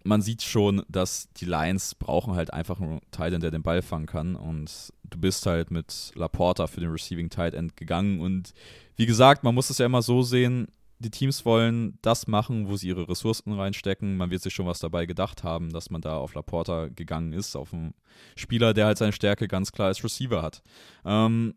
[0.06, 3.82] man sieht schon, dass die Lions brauchen halt einfach einen Tight End, der den Ball
[3.82, 4.36] fangen kann.
[4.36, 8.20] Und du bist halt mit Laporta für den Receiving Tight End gegangen.
[8.20, 8.54] Und
[8.96, 10.68] wie gesagt, man muss es ja immer so sehen,
[11.00, 14.16] die Teams wollen das machen, wo sie ihre Ressourcen reinstecken.
[14.16, 17.56] Man wird sich schon was dabei gedacht haben, dass man da auf Laporta gegangen ist,
[17.56, 17.94] auf einen
[18.36, 20.62] Spieler, der halt seine Stärke ganz klar als Receiver hat.
[21.04, 21.56] Ähm,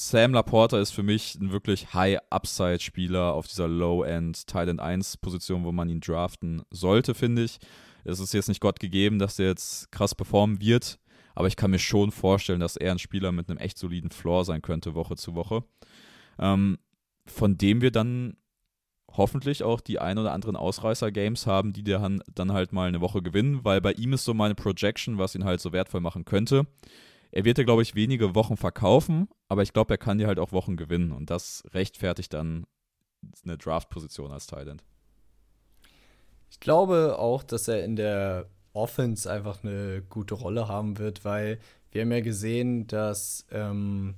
[0.00, 5.88] Sam Laporta ist für mich ein wirklich High-Upside-Spieler auf dieser Low-End End 1-Position, wo man
[5.88, 7.58] ihn draften sollte, finde ich.
[8.04, 11.00] Es ist jetzt nicht Gott gegeben, dass der jetzt krass performen wird,
[11.34, 14.44] aber ich kann mir schon vorstellen, dass er ein Spieler mit einem echt soliden Floor
[14.44, 15.64] sein könnte, Woche zu Woche.
[16.38, 16.78] Ähm,
[17.26, 18.36] von dem wir dann
[19.10, 23.20] hoffentlich auch die ein oder anderen Ausreißer-Games haben, die der dann halt mal eine Woche
[23.20, 26.68] gewinnen, weil bei ihm ist so meine Projection, was ihn halt so wertvoll machen könnte
[27.30, 30.38] er wird ja, glaube ich, wenige Wochen verkaufen, aber ich glaube, er kann dir halt
[30.38, 32.66] auch Wochen gewinnen und das rechtfertigt dann
[33.44, 34.82] eine Draft-Position als Thailand.
[36.50, 41.58] Ich glaube auch, dass er in der Offense einfach eine gute Rolle haben wird, weil
[41.90, 44.14] wir haben ja gesehen, dass ähm,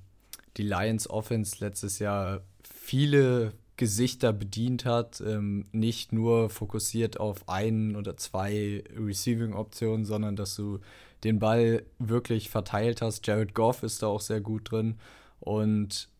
[0.57, 7.97] die Lions Offense letztes Jahr viele Gesichter bedient hat, ähm, nicht nur fokussiert auf einen
[7.97, 10.81] oder zwei Receiving-Optionen, sondern dass du
[11.25, 13.27] den Ball wirklich verteilt hast.
[13.27, 14.97] Jared Goff ist da auch sehr gut drin
[15.40, 16.11] und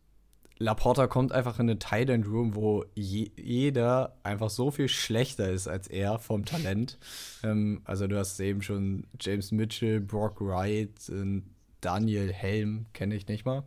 [0.59, 5.51] Laporta kommt einfach in eine Tight End Room, wo je, jeder einfach so viel schlechter
[5.51, 6.99] ist als er vom Talent.
[7.45, 11.11] ähm, also du hast eben schon James Mitchell, Brock Wright,
[11.81, 13.65] Daniel Helm kenne ich nicht mal.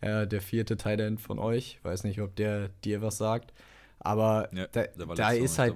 [0.00, 1.78] Äh, der vierte Tight End von euch.
[1.82, 3.52] Weiß nicht, ob der dir was sagt.
[4.00, 5.74] Aber ja, da, da ist halt,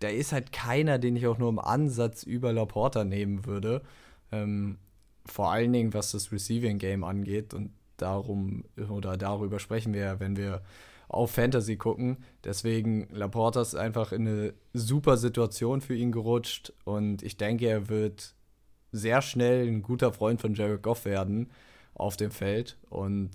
[0.00, 3.82] da ist halt keiner, den ich auch nur im Ansatz über Laporta nehmen würde.
[4.32, 4.78] Ähm,
[5.26, 7.52] vor allen Dingen, was das Receiving Game angeht.
[7.52, 10.62] Und darum oder darüber sprechen wir ja, wenn wir
[11.08, 12.18] auf Fantasy gucken.
[12.44, 17.88] Deswegen, Laporta ist einfach in eine super Situation für ihn gerutscht und ich denke, er
[17.88, 18.34] wird
[18.92, 21.50] sehr schnell ein guter Freund von Jared Goff werden
[21.94, 23.30] auf dem Feld und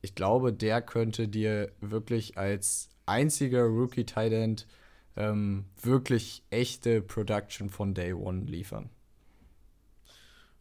[0.00, 4.66] ich glaube, der könnte dir wirklich als einziger Rookie Tight End
[5.16, 8.90] ähm, wirklich echte Production von Day One liefern.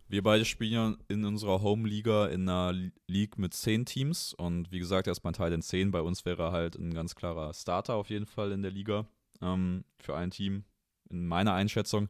[0.09, 2.73] Wir beide spielen in unserer Home-Liga in einer
[3.07, 5.91] League mit zehn Teams und wie gesagt, erstmal Teil in zehn.
[5.91, 9.05] Bei uns wäre halt ein ganz klarer Starter auf jeden Fall in der Liga
[9.41, 10.63] ähm, für ein Team,
[11.09, 12.07] in meiner Einschätzung.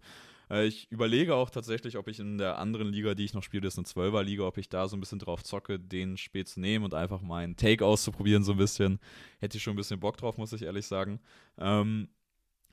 [0.49, 3.61] Äh, ich überlege auch tatsächlich, ob ich in der anderen Liga, die ich noch spiele,
[3.61, 6.59] das ist eine Zwölfer-Liga, ob ich da so ein bisschen drauf zocke, den spät zu
[6.59, 8.99] nehmen und einfach meinen Take auszuprobieren, so ein bisschen.
[9.39, 11.19] Hätte ich schon ein bisschen Bock drauf, muss ich ehrlich sagen.
[11.57, 12.09] Ähm,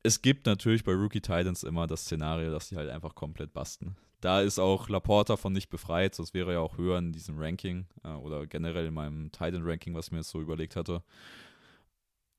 [0.03, 3.97] es gibt natürlich bei Rookie Titans immer das Szenario, dass die halt einfach komplett basten.
[4.21, 7.87] Da ist auch Laporta von nicht befreit, sonst wäre ja auch höher in diesem Ranking
[8.05, 11.03] äh, oder generell in meinem Titan-Ranking, was ich mir jetzt so überlegt hatte.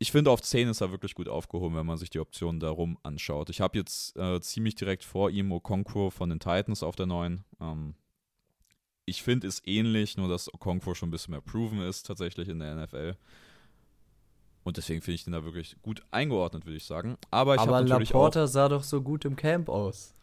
[0.06, 3.00] Ich finde, auf 10 ist er wirklich gut aufgehoben, wenn man sich die Optionen darum
[3.02, 3.50] anschaut.
[3.50, 7.44] Ich habe jetzt äh, ziemlich direkt vor ihm Okonkwo von den Titans auf der 9.
[7.60, 7.96] Ähm,
[9.06, 12.60] ich finde es ähnlich, nur dass Okonkwo schon ein bisschen mehr proven ist, tatsächlich in
[12.60, 13.16] der NFL.
[14.64, 17.18] Und deswegen finde ich den da wirklich gut eingeordnet, würde ich sagen.
[17.32, 20.14] Aber ich Aber Laporta sah doch so gut im Camp aus.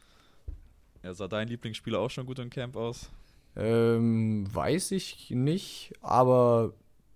[1.03, 3.11] Ja, sah dein Lieblingsspieler auch schon gut im Camp aus?
[3.57, 6.73] Ähm, weiß ich nicht, aber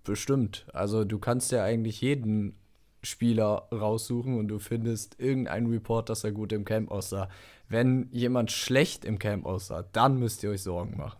[0.07, 0.66] bestimmt.
[0.73, 2.57] Also du kannst ja eigentlich jeden
[3.03, 7.29] Spieler raussuchen und du findest irgendeinen Report, dass er gut im Camp aussah.
[7.69, 11.19] Wenn jemand schlecht im Camp aussah, dann müsst ihr euch Sorgen machen.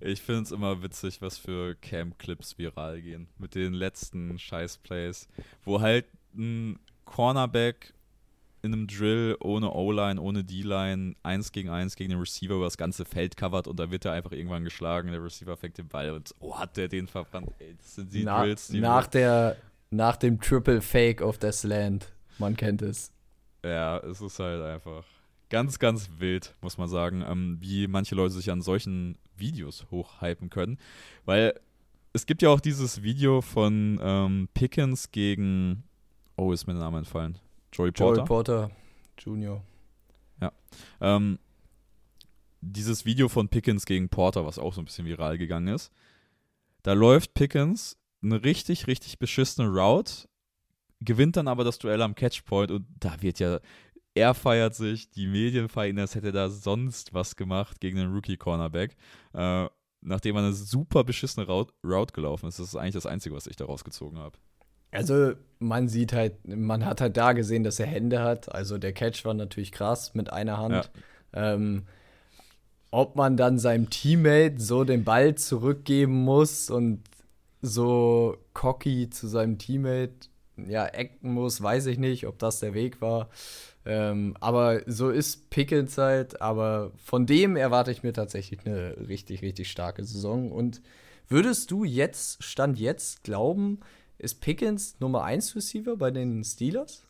[0.00, 3.28] Ich finde es immer witzig, was für Camp-Clips viral gehen.
[3.38, 5.28] Mit den letzten Scheiß-Plays,
[5.64, 6.06] wo halt
[6.36, 7.94] ein Cornerback
[8.62, 12.76] in einem Drill ohne O-Line, ohne D-Line, eins gegen eins gegen den Receiver über das
[12.76, 15.10] ganze Feld covert und da wird er einfach irgendwann geschlagen.
[15.10, 17.50] Der Receiver fängt den Ball und oh, hat der den verbrannt.
[17.58, 19.56] Ey, das sind die Na, Drills, die nach, der,
[19.90, 22.12] nach dem Triple Fake of the Slant.
[22.38, 23.12] Man kennt es.
[23.64, 25.04] Ja, es ist halt einfach
[25.50, 30.50] ganz, ganz wild, muss man sagen, ähm, wie manche Leute sich an solchen Videos hochhypen
[30.50, 30.78] können.
[31.24, 31.54] Weil
[32.12, 35.84] es gibt ja auch dieses Video von ähm, Pickens gegen.
[36.36, 37.38] Oh, ist mir der Name entfallen.
[37.72, 38.16] Joey Porter.
[38.18, 38.70] Joey Porter
[39.18, 39.62] Jr.
[40.40, 40.52] Ja.
[41.00, 41.38] Ähm,
[42.60, 45.92] dieses Video von Pickens gegen Porter, was auch so ein bisschen viral gegangen ist.
[46.82, 50.28] Da läuft Pickens eine richtig, richtig beschissene Route,
[51.00, 53.60] gewinnt dann aber das Duell am Catchpoint und da wird ja,
[54.14, 57.98] er feiert sich, die Medien feiern, ihn, als hätte er da sonst was gemacht gegen
[57.98, 58.96] den Rookie-Cornerback.
[59.32, 59.68] Äh,
[60.00, 62.58] nachdem er eine super beschissene Route, Route gelaufen ist.
[62.58, 64.38] Das ist eigentlich das Einzige, was ich da rausgezogen habe.
[64.90, 68.52] Also man sieht halt, man hat halt da gesehen, dass er Hände hat.
[68.54, 70.90] Also der Catch war natürlich krass mit einer Hand.
[71.34, 71.54] Ja.
[71.54, 71.86] Ähm,
[72.90, 77.02] ob man dann seinem Teammate so den Ball zurückgeben muss und
[77.60, 83.00] so cocky zu seinem Teammate ja acten muss, weiß ich nicht, ob das der Weg
[83.00, 83.28] war.
[83.84, 86.40] Ähm, aber so ist Pickens halt.
[86.40, 90.50] Aber von dem erwarte ich mir tatsächlich eine richtig, richtig starke Saison.
[90.50, 90.82] Und
[91.28, 93.80] würdest du jetzt, Stand jetzt, glauben,
[94.18, 97.04] ist Pickens Nummer 1 Receiver bei den Steelers?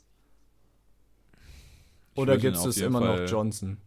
[2.14, 3.78] Oder gibt es immer Fall, noch Johnson?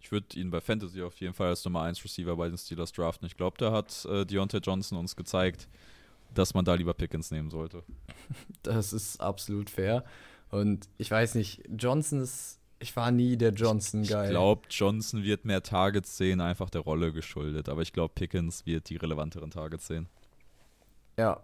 [0.00, 2.92] Ich würde ihn bei Fantasy auf jeden Fall als Nummer 1 Receiver bei den Steelers
[2.92, 3.26] draften.
[3.26, 5.68] Ich glaube, da hat äh, Deontay Johnson uns gezeigt,
[6.34, 7.82] dass man da lieber Pickens nehmen sollte.
[8.62, 10.04] Das ist absolut fair.
[10.50, 12.60] Und ich weiß nicht, Johnson ist.
[12.78, 14.24] Ich war nie der Johnson-Guy.
[14.24, 17.68] Ich glaube, Johnson wird mehr Targets sehen, einfach der Rolle geschuldet.
[17.68, 20.08] Aber ich glaube, Pickens wird die relevanteren Targets sehen.
[21.16, 21.42] Ja,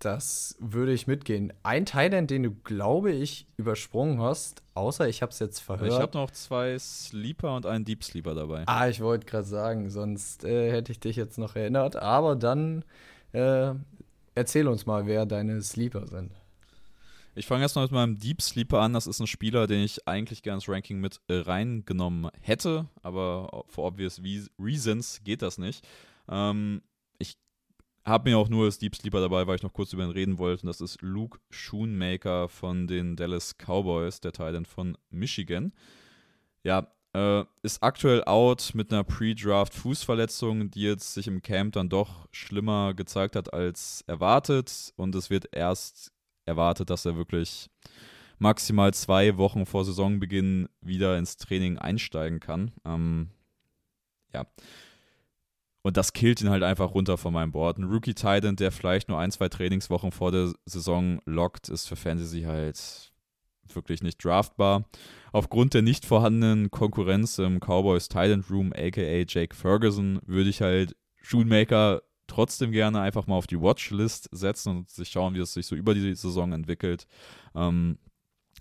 [0.00, 1.52] das würde ich mitgehen.
[1.62, 5.92] Ein Thailand, den du, glaube ich, übersprungen hast, außer ich habe es jetzt verhört.
[5.92, 8.64] Ich habe noch zwei Sleeper und einen Deep Sleeper dabei.
[8.66, 11.96] Ah, ich wollte gerade sagen, sonst äh, hätte ich dich jetzt noch erinnert.
[11.96, 12.84] Aber dann
[13.32, 13.74] äh,
[14.34, 16.32] erzähl uns mal, wer deine Sleeper sind.
[17.34, 18.92] Ich fange erstmal mit meinem Deep Sleeper an.
[18.94, 23.64] Das ist ein Spieler, den ich eigentlich gerne ins Ranking mit äh, reingenommen hätte, aber
[23.68, 24.20] for obvious
[24.58, 25.86] reasons geht das nicht.
[26.28, 26.82] Ähm,
[28.10, 30.62] habe mir auch nur Deep Sleeper dabei, weil ich noch kurz über ihn reden wollte.
[30.62, 35.72] Und das ist Luke Schoonmaker von den Dallas Cowboys, der Titan von Michigan.
[36.62, 42.28] Ja, äh, ist aktuell out mit einer Pre-Draft-Fußverletzung, die jetzt sich im Camp dann doch
[42.30, 44.92] schlimmer gezeigt hat als erwartet.
[44.96, 46.12] Und es wird erst
[46.44, 47.70] erwartet, dass er wirklich
[48.38, 52.72] maximal zwei Wochen vor Saisonbeginn wieder ins Training einsteigen kann.
[52.84, 53.30] Ähm,
[54.32, 54.46] ja.
[55.82, 57.78] Und das killt ihn halt einfach runter von meinem Board.
[57.78, 61.96] Ein Rookie Titan, der vielleicht nur ein, zwei Trainingswochen vor der Saison lockt, ist für
[61.96, 63.12] Fantasy halt
[63.74, 64.84] wirklich nicht draftbar.
[65.32, 70.96] Aufgrund der nicht vorhandenen Konkurrenz im Cowboys Titan Room, aka Jake Ferguson, würde ich halt
[71.22, 75.66] Shoemaker trotzdem gerne einfach mal auf die Watchlist setzen und sich schauen, wie es sich
[75.66, 77.06] so über die Saison entwickelt.
[77.54, 77.98] Ähm,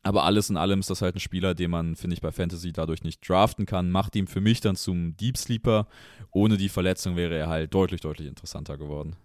[0.04, 2.72] aber alles in allem ist das halt ein Spieler, den man, finde ich, bei Fantasy
[2.72, 3.92] dadurch nicht draften kann.
[3.92, 5.88] Macht ihm für mich dann zum Deep Sleeper.
[6.32, 9.16] Ohne die Verletzung wäre er halt deutlich, deutlich interessanter geworden.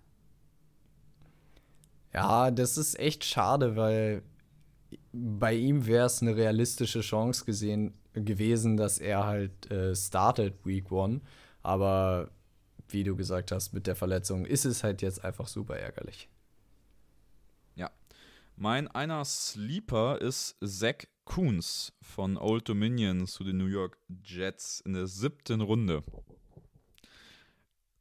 [2.12, 4.22] Ja, das ist echt schade, weil
[5.12, 10.90] bei ihm wäre es eine realistische Chance gesehen, gewesen, dass er halt äh, startet Week
[10.90, 11.20] One.
[11.62, 12.30] Aber
[12.88, 16.28] wie du gesagt hast, mit der Verletzung ist es halt jetzt einfach super ärgerlich.
[18.56, 24.92] Mein einer Sleeper ist Zach Coons von Old Dominion zu den New York Jets in
[24.92, 26.04] der siebten Runde.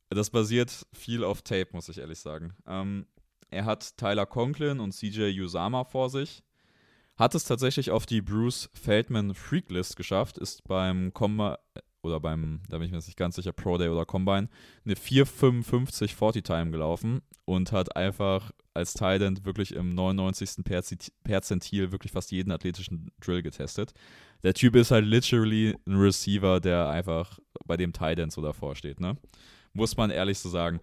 [0.09, 2.53] Das basiert viel auf Tape, muss ich ehrlich sagen.
[2.67, 3.07] Ähm,
[3.49, 6.43] er hat Tyler Conklin und CJ Usama vor sich.
[7.17, 11.57] Hat es tatsächlich auf die Bruce Feldman Freaklist geschafft, ist beim Comba
[12.03, 14.49] oder beim, da bin ich mir jetzt nicht ganz sicher, Pro Day oder Combine,
[14.85, 20.63] eine 4,55 40 Time gelaufen und hat einfach als Thailand wirklich im 99.
[21.23, 23.93] Perzentil wirklich fast jeden athletischen Drill getestet.
[24.43, 28.99] Der Typ ist halt literally ein Receiver, der einfach bei dem Titan so davor steht,
[28.99, 29.17] ne?
[29.73, 30.79] Muss man ehrlich so sagen.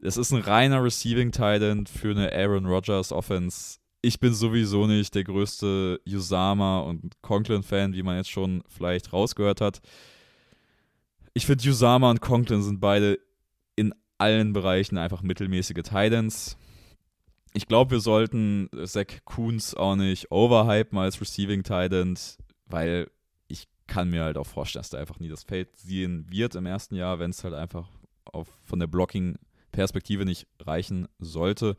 [0.00, 3.78] Es ist ein reiner Receiving Titan für eine Aaron Rodgers Offense.
[4.00, 9.60] Ich bin sowieso nicht der größte Usama und Conklin-Fan, wie man jetzt schon vielleicht rausgehört
[9.60, 9.80] hat.
[11.34, 13.20] Ich finde, Usama und Conklin sind beide
[13.76, 16.56] in allen Bereichen einfach mittelmäßige Titans.
[17.54, 22.18] Ich glaube, wir sollten Zach Coons auch nicht overhypen als Receiving Titan,
[22.66, 23.10] weil
[23.46, 26.64] ich kann mir halt auch vorstellen, dass der einfach nie das Feld sehen wird im
[26.64, 27.88] ersten Jahr, wenn es halt einfach
[28.24, 31.76] auf, von der Blocking-Perspektive nicht reichen sollte.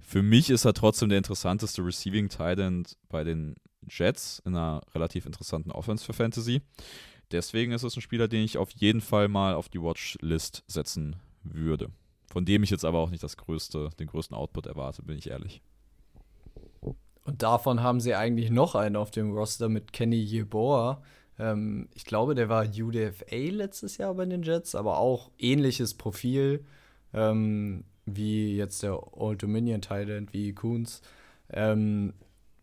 [0.00, 3.54] Für mich ist er trotzdem der interessanteste Receiving Titan bei den
[3.88, 6.62] Jets in einer relativ interessanten Offense für Fantasy.
[7.30, 11.16] Deswegen ist es ein Spieler, den ich auf jeden Fall mal auf die Watchlist setzen
[11.42, 11.90] würde.
[12.32, 15.28] Von dem ich jetzt aber auch nicht das größte, den größten Output erwarte, bin ich
[15.28, 15.60] ehrlich.
[16.80, 21.02] Und davon haben sie eigentlich noch einen auf dem Roster mit Kenny Yeboah.
[21.38, 26.64] Ähm, ich glaube, der war UDFA letztes Jahr bei den Jets, aber auch ähnliches Profil
[27.12, 31.02] ähm, wie jetzt der Old Dominion Titan, wie Coons.
[31.50, 32.14] Ähm,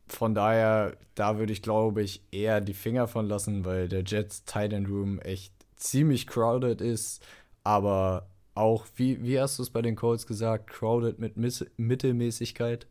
[0.08, 4.46] von daher, da würde ich, glaube ich, eher die Finger von lassen, weil der Jets
[4.46, 7.24] Titan Room echt ziemlich crowded ist,
[7.64, 8.26] aber
[8.60, 12.88] auch, wie, wie hast du es bei den Colts gesagt, crowded mit Miss Mittelmäßigkeit.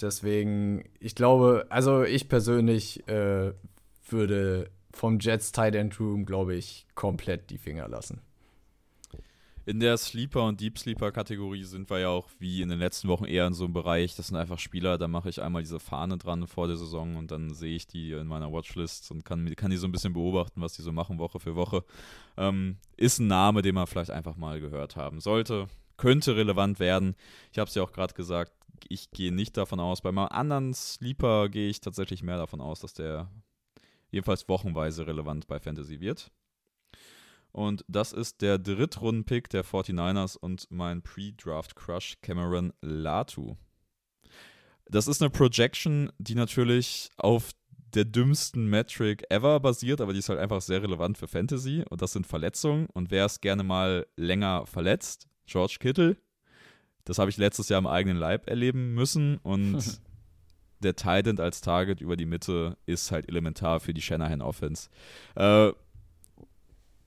[0.00, 3.52] Deswegen, ich glaube, also ich persönlich äh,
[4.08, 8.20] würde vom Jets Tight End Room, glaube ich, komplett die Finger lassen.
[9.66, 13.26] In der Sleeper- und Deep Sleeper-Kategorie sind wir ja auch wie in den letzten Wochen
[13.26, 16.16] eher in so einem Bereich, das sind einfach Spieler, da mache ich einmal diese Fahne
[16.16, 19.70] dran vor der Saison und dann sehe ich die in meiner Watchlist und kann, kann
[19.70, 21.84] die so ein bisschen beobachten, was die so machen Woche für Woche.
[22.38, 25.66] Ähm, ist ein Name, den man vielleicht einfach mal gehört haben sollte.
[25.98, 27.14] Könnte relevant werden.
[27.52, 28.52] Ich habe es ja auch gerade gesagt,
[28.88, 30.00] ich gehe nicht davon aus.
[30.00, 33.30] Bei meinem anderen Sleeper gehe ich tatsächlich mehr davon aus, dass der
[34.10, 36.30] jedenfalls wochenweise relevant bei Fantasy wird.
[37.52, 43.56] Und das ist der Drittrunden-Pick der 49ers und mein Pre-Draft-Crush Cameron Latu.
[44.88, 47.50] Das ist eine Projection, die natürlich auf
[47.94, 52.02] der dümmsten Metric ever basiert, aber die ist halt einfach sehr relevant für Fantasy und
[52.02, 52.86] das sind Verletzungen.
[52.86, 56.16] Und wer es gerne mal länger verletzt, George Kittle,
[57.04, 60.00] das habe ich letztes Jahr im eigenen Leib erleben müssen und
[60.80, 64.88] der Titan als Target über die Mitte ist halt elementar für die Shanahan Offense.
[65.34, 65.72] Äh,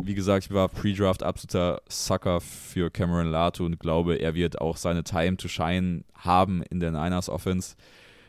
[0.06, 4.78] wie gesagt, ich war Pre-Draft absoluter Sucker für Cameron Latu und glaube, er wird auch
[4.78, 7.76] seine Time to Shine haben in der Niners Offense.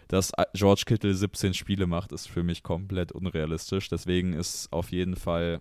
[0.09, 3.89] Dass George Kittle 17 Spiele macht, ist für mich komplett unrealistisch.
[3.89, 5.61] Deswegen ist auf jeden Fall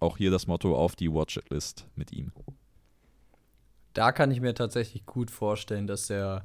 [0.00, 2.32] auch hier das Motto auf die Watchlist mit ihm.
[3.94, 6.44] Da kann ich mir tatsächlich gut vorstellen, dass er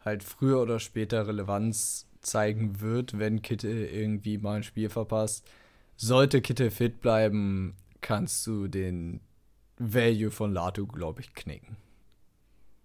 [0.00, 5.46] halt früher oder später Relevanz zeigen wird, wenn Kittle irgendwie mal ein Spiel verpasst.
[5.96, 9.20] Sollte Kittle fit bleiben, kannst du den
[9.78, 11.76] Value von Latu, glaube ich, knicken.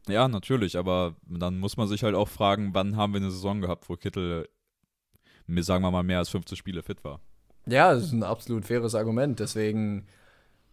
[0.07, 3.59] Ja, natürlich, aber dann muss man sich halt auch fragen, wann haben wir eine Saison
[3.59, 4.47] gehabt, wo Kittel,
[5.47, 7.20] sagen wir mal, mehr als 50 Spiele fit war.
[7.67, 9.39] Ja, das ist ein absolut faires Argument.
[9.41, 10.07] Deswegen,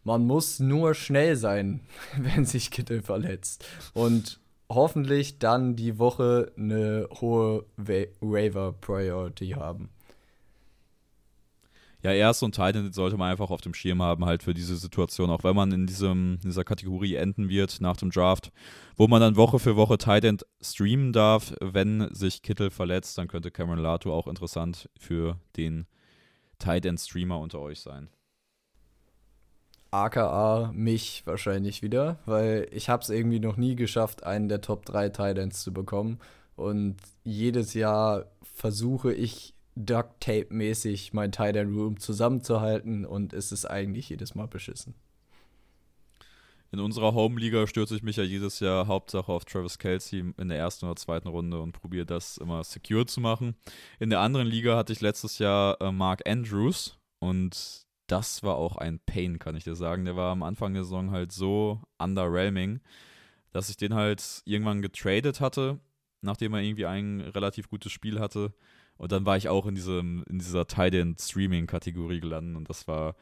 [0.04, 1.80] man muss nur schnell sein,
[2.16, 3.66] wenn sich Kittel verletzt.
[3.94, 9.90] Und hoffentlich dann die Woche eine hohe Wa Waiver Priority haben.
[12.06, 14.54] Ja, er ist so ein Titan, sollte man einfach auf dem Schirm haben, halt für
[14.54, 18.52] diese Situation, auch wenn man in diesem, dieser Kategorie enden wird nach dem Draft,
[18.96, 21.52] wo man dann Woche für Woche Titan streamen darf.
[21.60, 25.88] Wenn sich Kittel verletzt, dann könnte Cameron Lato auch interessant für den
[26.60, 28.08] Titan Streamer unter euch sein.
[29.90, 34.86] AKA mich wahrscheinlich wieder, weil ich habe es irgendwie noch nie geschafft, einen der Top
[34.86, 36.20] 3 Titans zu bekommen.
[36.54, 44.08] Und jedes Jahr versuche ich Duct Tape-mäßig mein Titan Room zusammenzuhalten und es ist eigentlich
[44.08, 44.94] jedes Mal beschissen.
[46.72, 50.58] In unserer Home-Liga stürze ich mich ja jedes Jahr Hauptsache auf Travis Kelsey in der
[50.58, 53.54] ersten oder zweiten Runde und probiere das immer secure zu machen.
[54.00, 58.76] In der anderen Liga hatte ich letztes Jahr äh, Mark Andrews und das war auch
[58.76, 60.04] ein Pain, kann ich dir sagen.
[60.04, 62.80] Der war am Anfang der Saison halt so underwhelming,
[63.52, 65.78] dass ich den halt irgendwann getradet hatte,
[66.20, 68.52] nachdem er irgendwie ein relativ gutes Spiel hatte.
[68.98, 73.14] Und dann war ich auch in, diesem, in dieser Titan Streaming-Kategorie gelandet und das war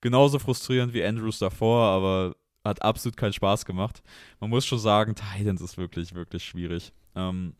[0.00, 4.02] genauso frustrierend wie Andrews davor, aber hat absolut keinen Spaß gemacht.
[4.40, 6.92] Man muss schon sagen, Titans ist wirklich, wirklich schwierig.
[7.14, 7.54] Ähm,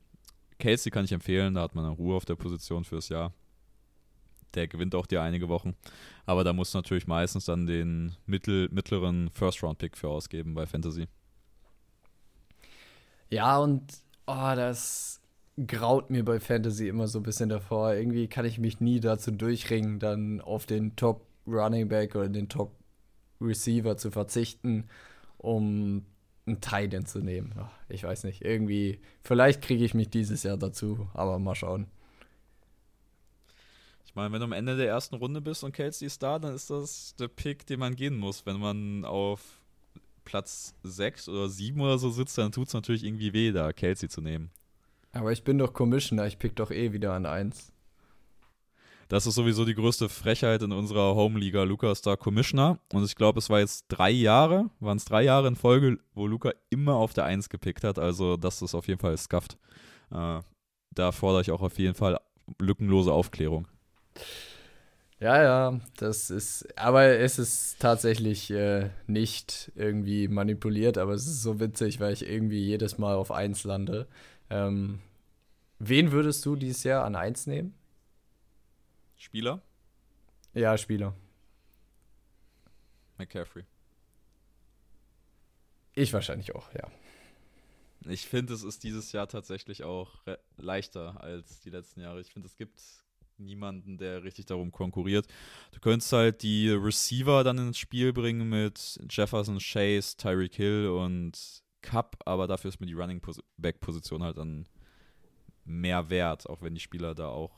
[0.59, 3.33] Casey kann ich empfehlen, da hat man eine Ruhe auf der Position fürs Jahr.
[4.55, 5.75] Der gewinnt auch dir einige Wochen.
[6.27, 11.07] Aber da muss natürlich meistens dann den mittel, mittleren First-Round-Pick für ausgeben bei Fantasy.
[13.31, 13.85] Ja, und
[14.27, 15.18] oh, das
[15.67, 17.95] graut mir bei Fantasy immer so ein bisschen davor.
[17.95, 22.49] Irgendwie kann ich mich nie dazu durchringen, dann auf den Top Running Back oder den
[22.49, 22.73] Top
[23.41, 24.89] Receiver zu verzichten,
[25.39, 26.05] um
[26.47, 27.55] einen Titan zu nehmen.
[27.89, 31.87] Ich weiß nicht, irgendwie, vielleicht kriege ich mich dieses Jahr dazu, aber mal schauen.
[34.07, 36.55] Ich meine, wenn du am Ende der ersten Runde bist und Kelsey ist da, dann
[36.55, 38.47] ist das der Pick, den man gehen muss.
[38.47, 39.61] Wenn man auf
[40.25, 44.09] Platz 6 oder 7 oder so sitzt, dann tut es natürlich irgendwie weh, da Kelsey
[44.09, 44.51] zu nehmen.
[45.13, 47.73] Aber ich bin doch Commissioner, ich pick doch eh wieder an 1.
[49.09, 51.63] Das ist sowieso die größte Frechheit in unserer Home-Liga.
[51.63, 55.23] Luca ist da Commissioner und ich glaube, es war jetzt drei Jahre, waren es drei
[55.23, 57.99] Jahre in Folge, wo Luca immer auf der Eins gepickt hat.
[57.99, 59.57] Also das ist auf jeden Fall scuffed.
[60.11, 60.41] Äh,
[60.91, 62.21] da fordere ich auch auf jeden Fall
[62.61, 63.67] lückenlose Aufklärung.
[65.21, 71.43] Ja, ja, das ist, aber es ist tatsächlich äh, nicht irgendwie manipuliert, aber es ist
[71.43, 74.07] so witzig, weil ich irgendwie jedes Mal auf 1 lande.
[74.51, 75.01] Ähm,
[75.79, 77.75] wen würdest du dieses Jahr an 1 nehmen?
[79.17, 79.61] Spieler?
[80.55, 81.15] Ja, Spieler.
[83.19, 83.65] McCaffrey.
[85.95, 86.89] Ich wahrscheinlich auch, ja.
[88.07, 90.23] Ich finde, es ist dieses Jahr tatsächlich auch
[90.57, 92.21] leichter als die letzten Jahre.
[92.21, 92.81] Ich finde, es gibt
[93.39, 95.27] niemanden, der richtig darum konkurriert.
[95.73, 101.63] Du könntest halt die Receiver dann ins Spiel bringen mit Jefferson, Chase, Tyreek Hill und
[101.83, 103.21] Cup, aber dafür ist mir die Running
[103.57, 104.67] Back Position halt dann
[105.65, 107.53] mehr wert, auch wenn die Spieler da auch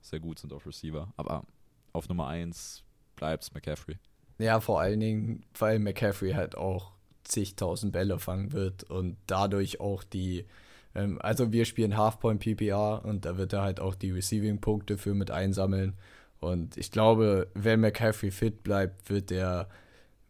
[0.00, 1.12] sehr gut sind auf Receiver.
[1.16, 1.44] Aber
[1.92, 2.84] auf Nummer 1
[3.16, 3.98] bleibt McCaffrey.
[4.38, 6.92] Ja, vor allen Dingen, weil McCaffrey halt auch
[7.24, 10.46] zigtausend Bälle fangen wird und dadurch auch die,
[10.94, 15.14] ähm, also wir spielen Halfpoint PPR und da wird er halt auch die Receiving-Punkte für
[15.14, 15.94] mit einsammeln.
[16.40, 19.68] Und ich glaube, wenn McCaffrey fit bleibt, wird er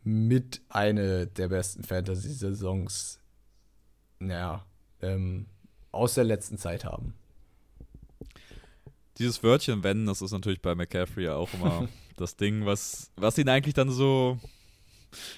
[0.05, 3.22] mit eine der besten Fantasy-Saisons,
[4.27, 4.64] naja,
[5.01, 5.47] ähm,
[5.91, 7.14] aus der letzten Zeit haben
[9.18, 13.39] dieses Wörtchen wenn, das ist natürlich bei McCaffrey ja auch immer das Ding, was, was
[13.39, 14.39] ihn eigentlich dann so,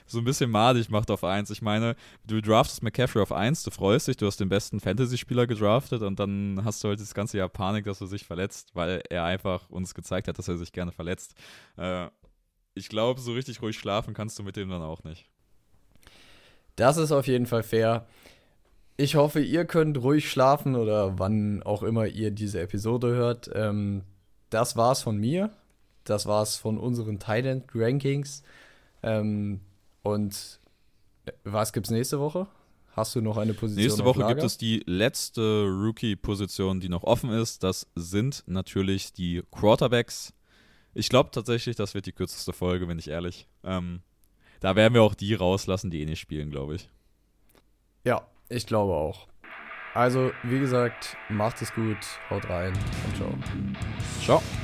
[0.06, 1.50] so ein bisschen madig macht auf 1.
[1.50, 5.46] Ich meine, du draftest McCaffrey auf 1, du freust dich, du hast den besten Fantasy-Spieler
[5.46, 9.02] gedraftet und dann hast du halt das ganze Jahr Panik, dass er sich verletzt, weil
[9.10, 11.34] er einfach uns gezeigt hat, dass er sich gerne verletzt.
[11.76, 12.08] Äh,
[12.74, 15.28] ich glaube, so richtig ruhig schlafen kannst du mit dem dann auch nicht.
[16.76, 18.06] Das ist auf jeden Fall fair.
[18.96, 23.50] Ich hoffe, ihr könnt ruhig schlafen oder wann auch immer ihr diese Episode hört.
[23.52, 24.02] Ähm,
[24.50, 25.50] das war's von mir.
[26.04, 28.42] Das war's von unseren Thailand Rankings.
[29.02, 29.60] Ähm,
[30.02, 30.60] und
[31.26, 32.46] äh, was gibt's nächste Woche?
[32.92, 33.84] Hast du noch eine Position?
[33.84, 37.64] Nächste Woche gibt es die letzte Rookie-Position, die noch offen ist.
[37.64, 40.32] Das sind natürlich die Quarterbacks.
[40.92, 43.48] Ich glaube tatsächlich, das wird die kürzeste Folge, wenn ich ehrlich.
[43.64, 44.02] Ähm,
[44.60, 46.88] da werden wir auch die rauslassen, die eh nicht spielen, glaube ich.
[48.04, 49.26] Ja, ich glaube auch.
[49.94, 52.72] Also, wie gesagt, macht es gut, haut rein
[53.06, 53.34] und ciao.
[54.20, 54.63] Ciao.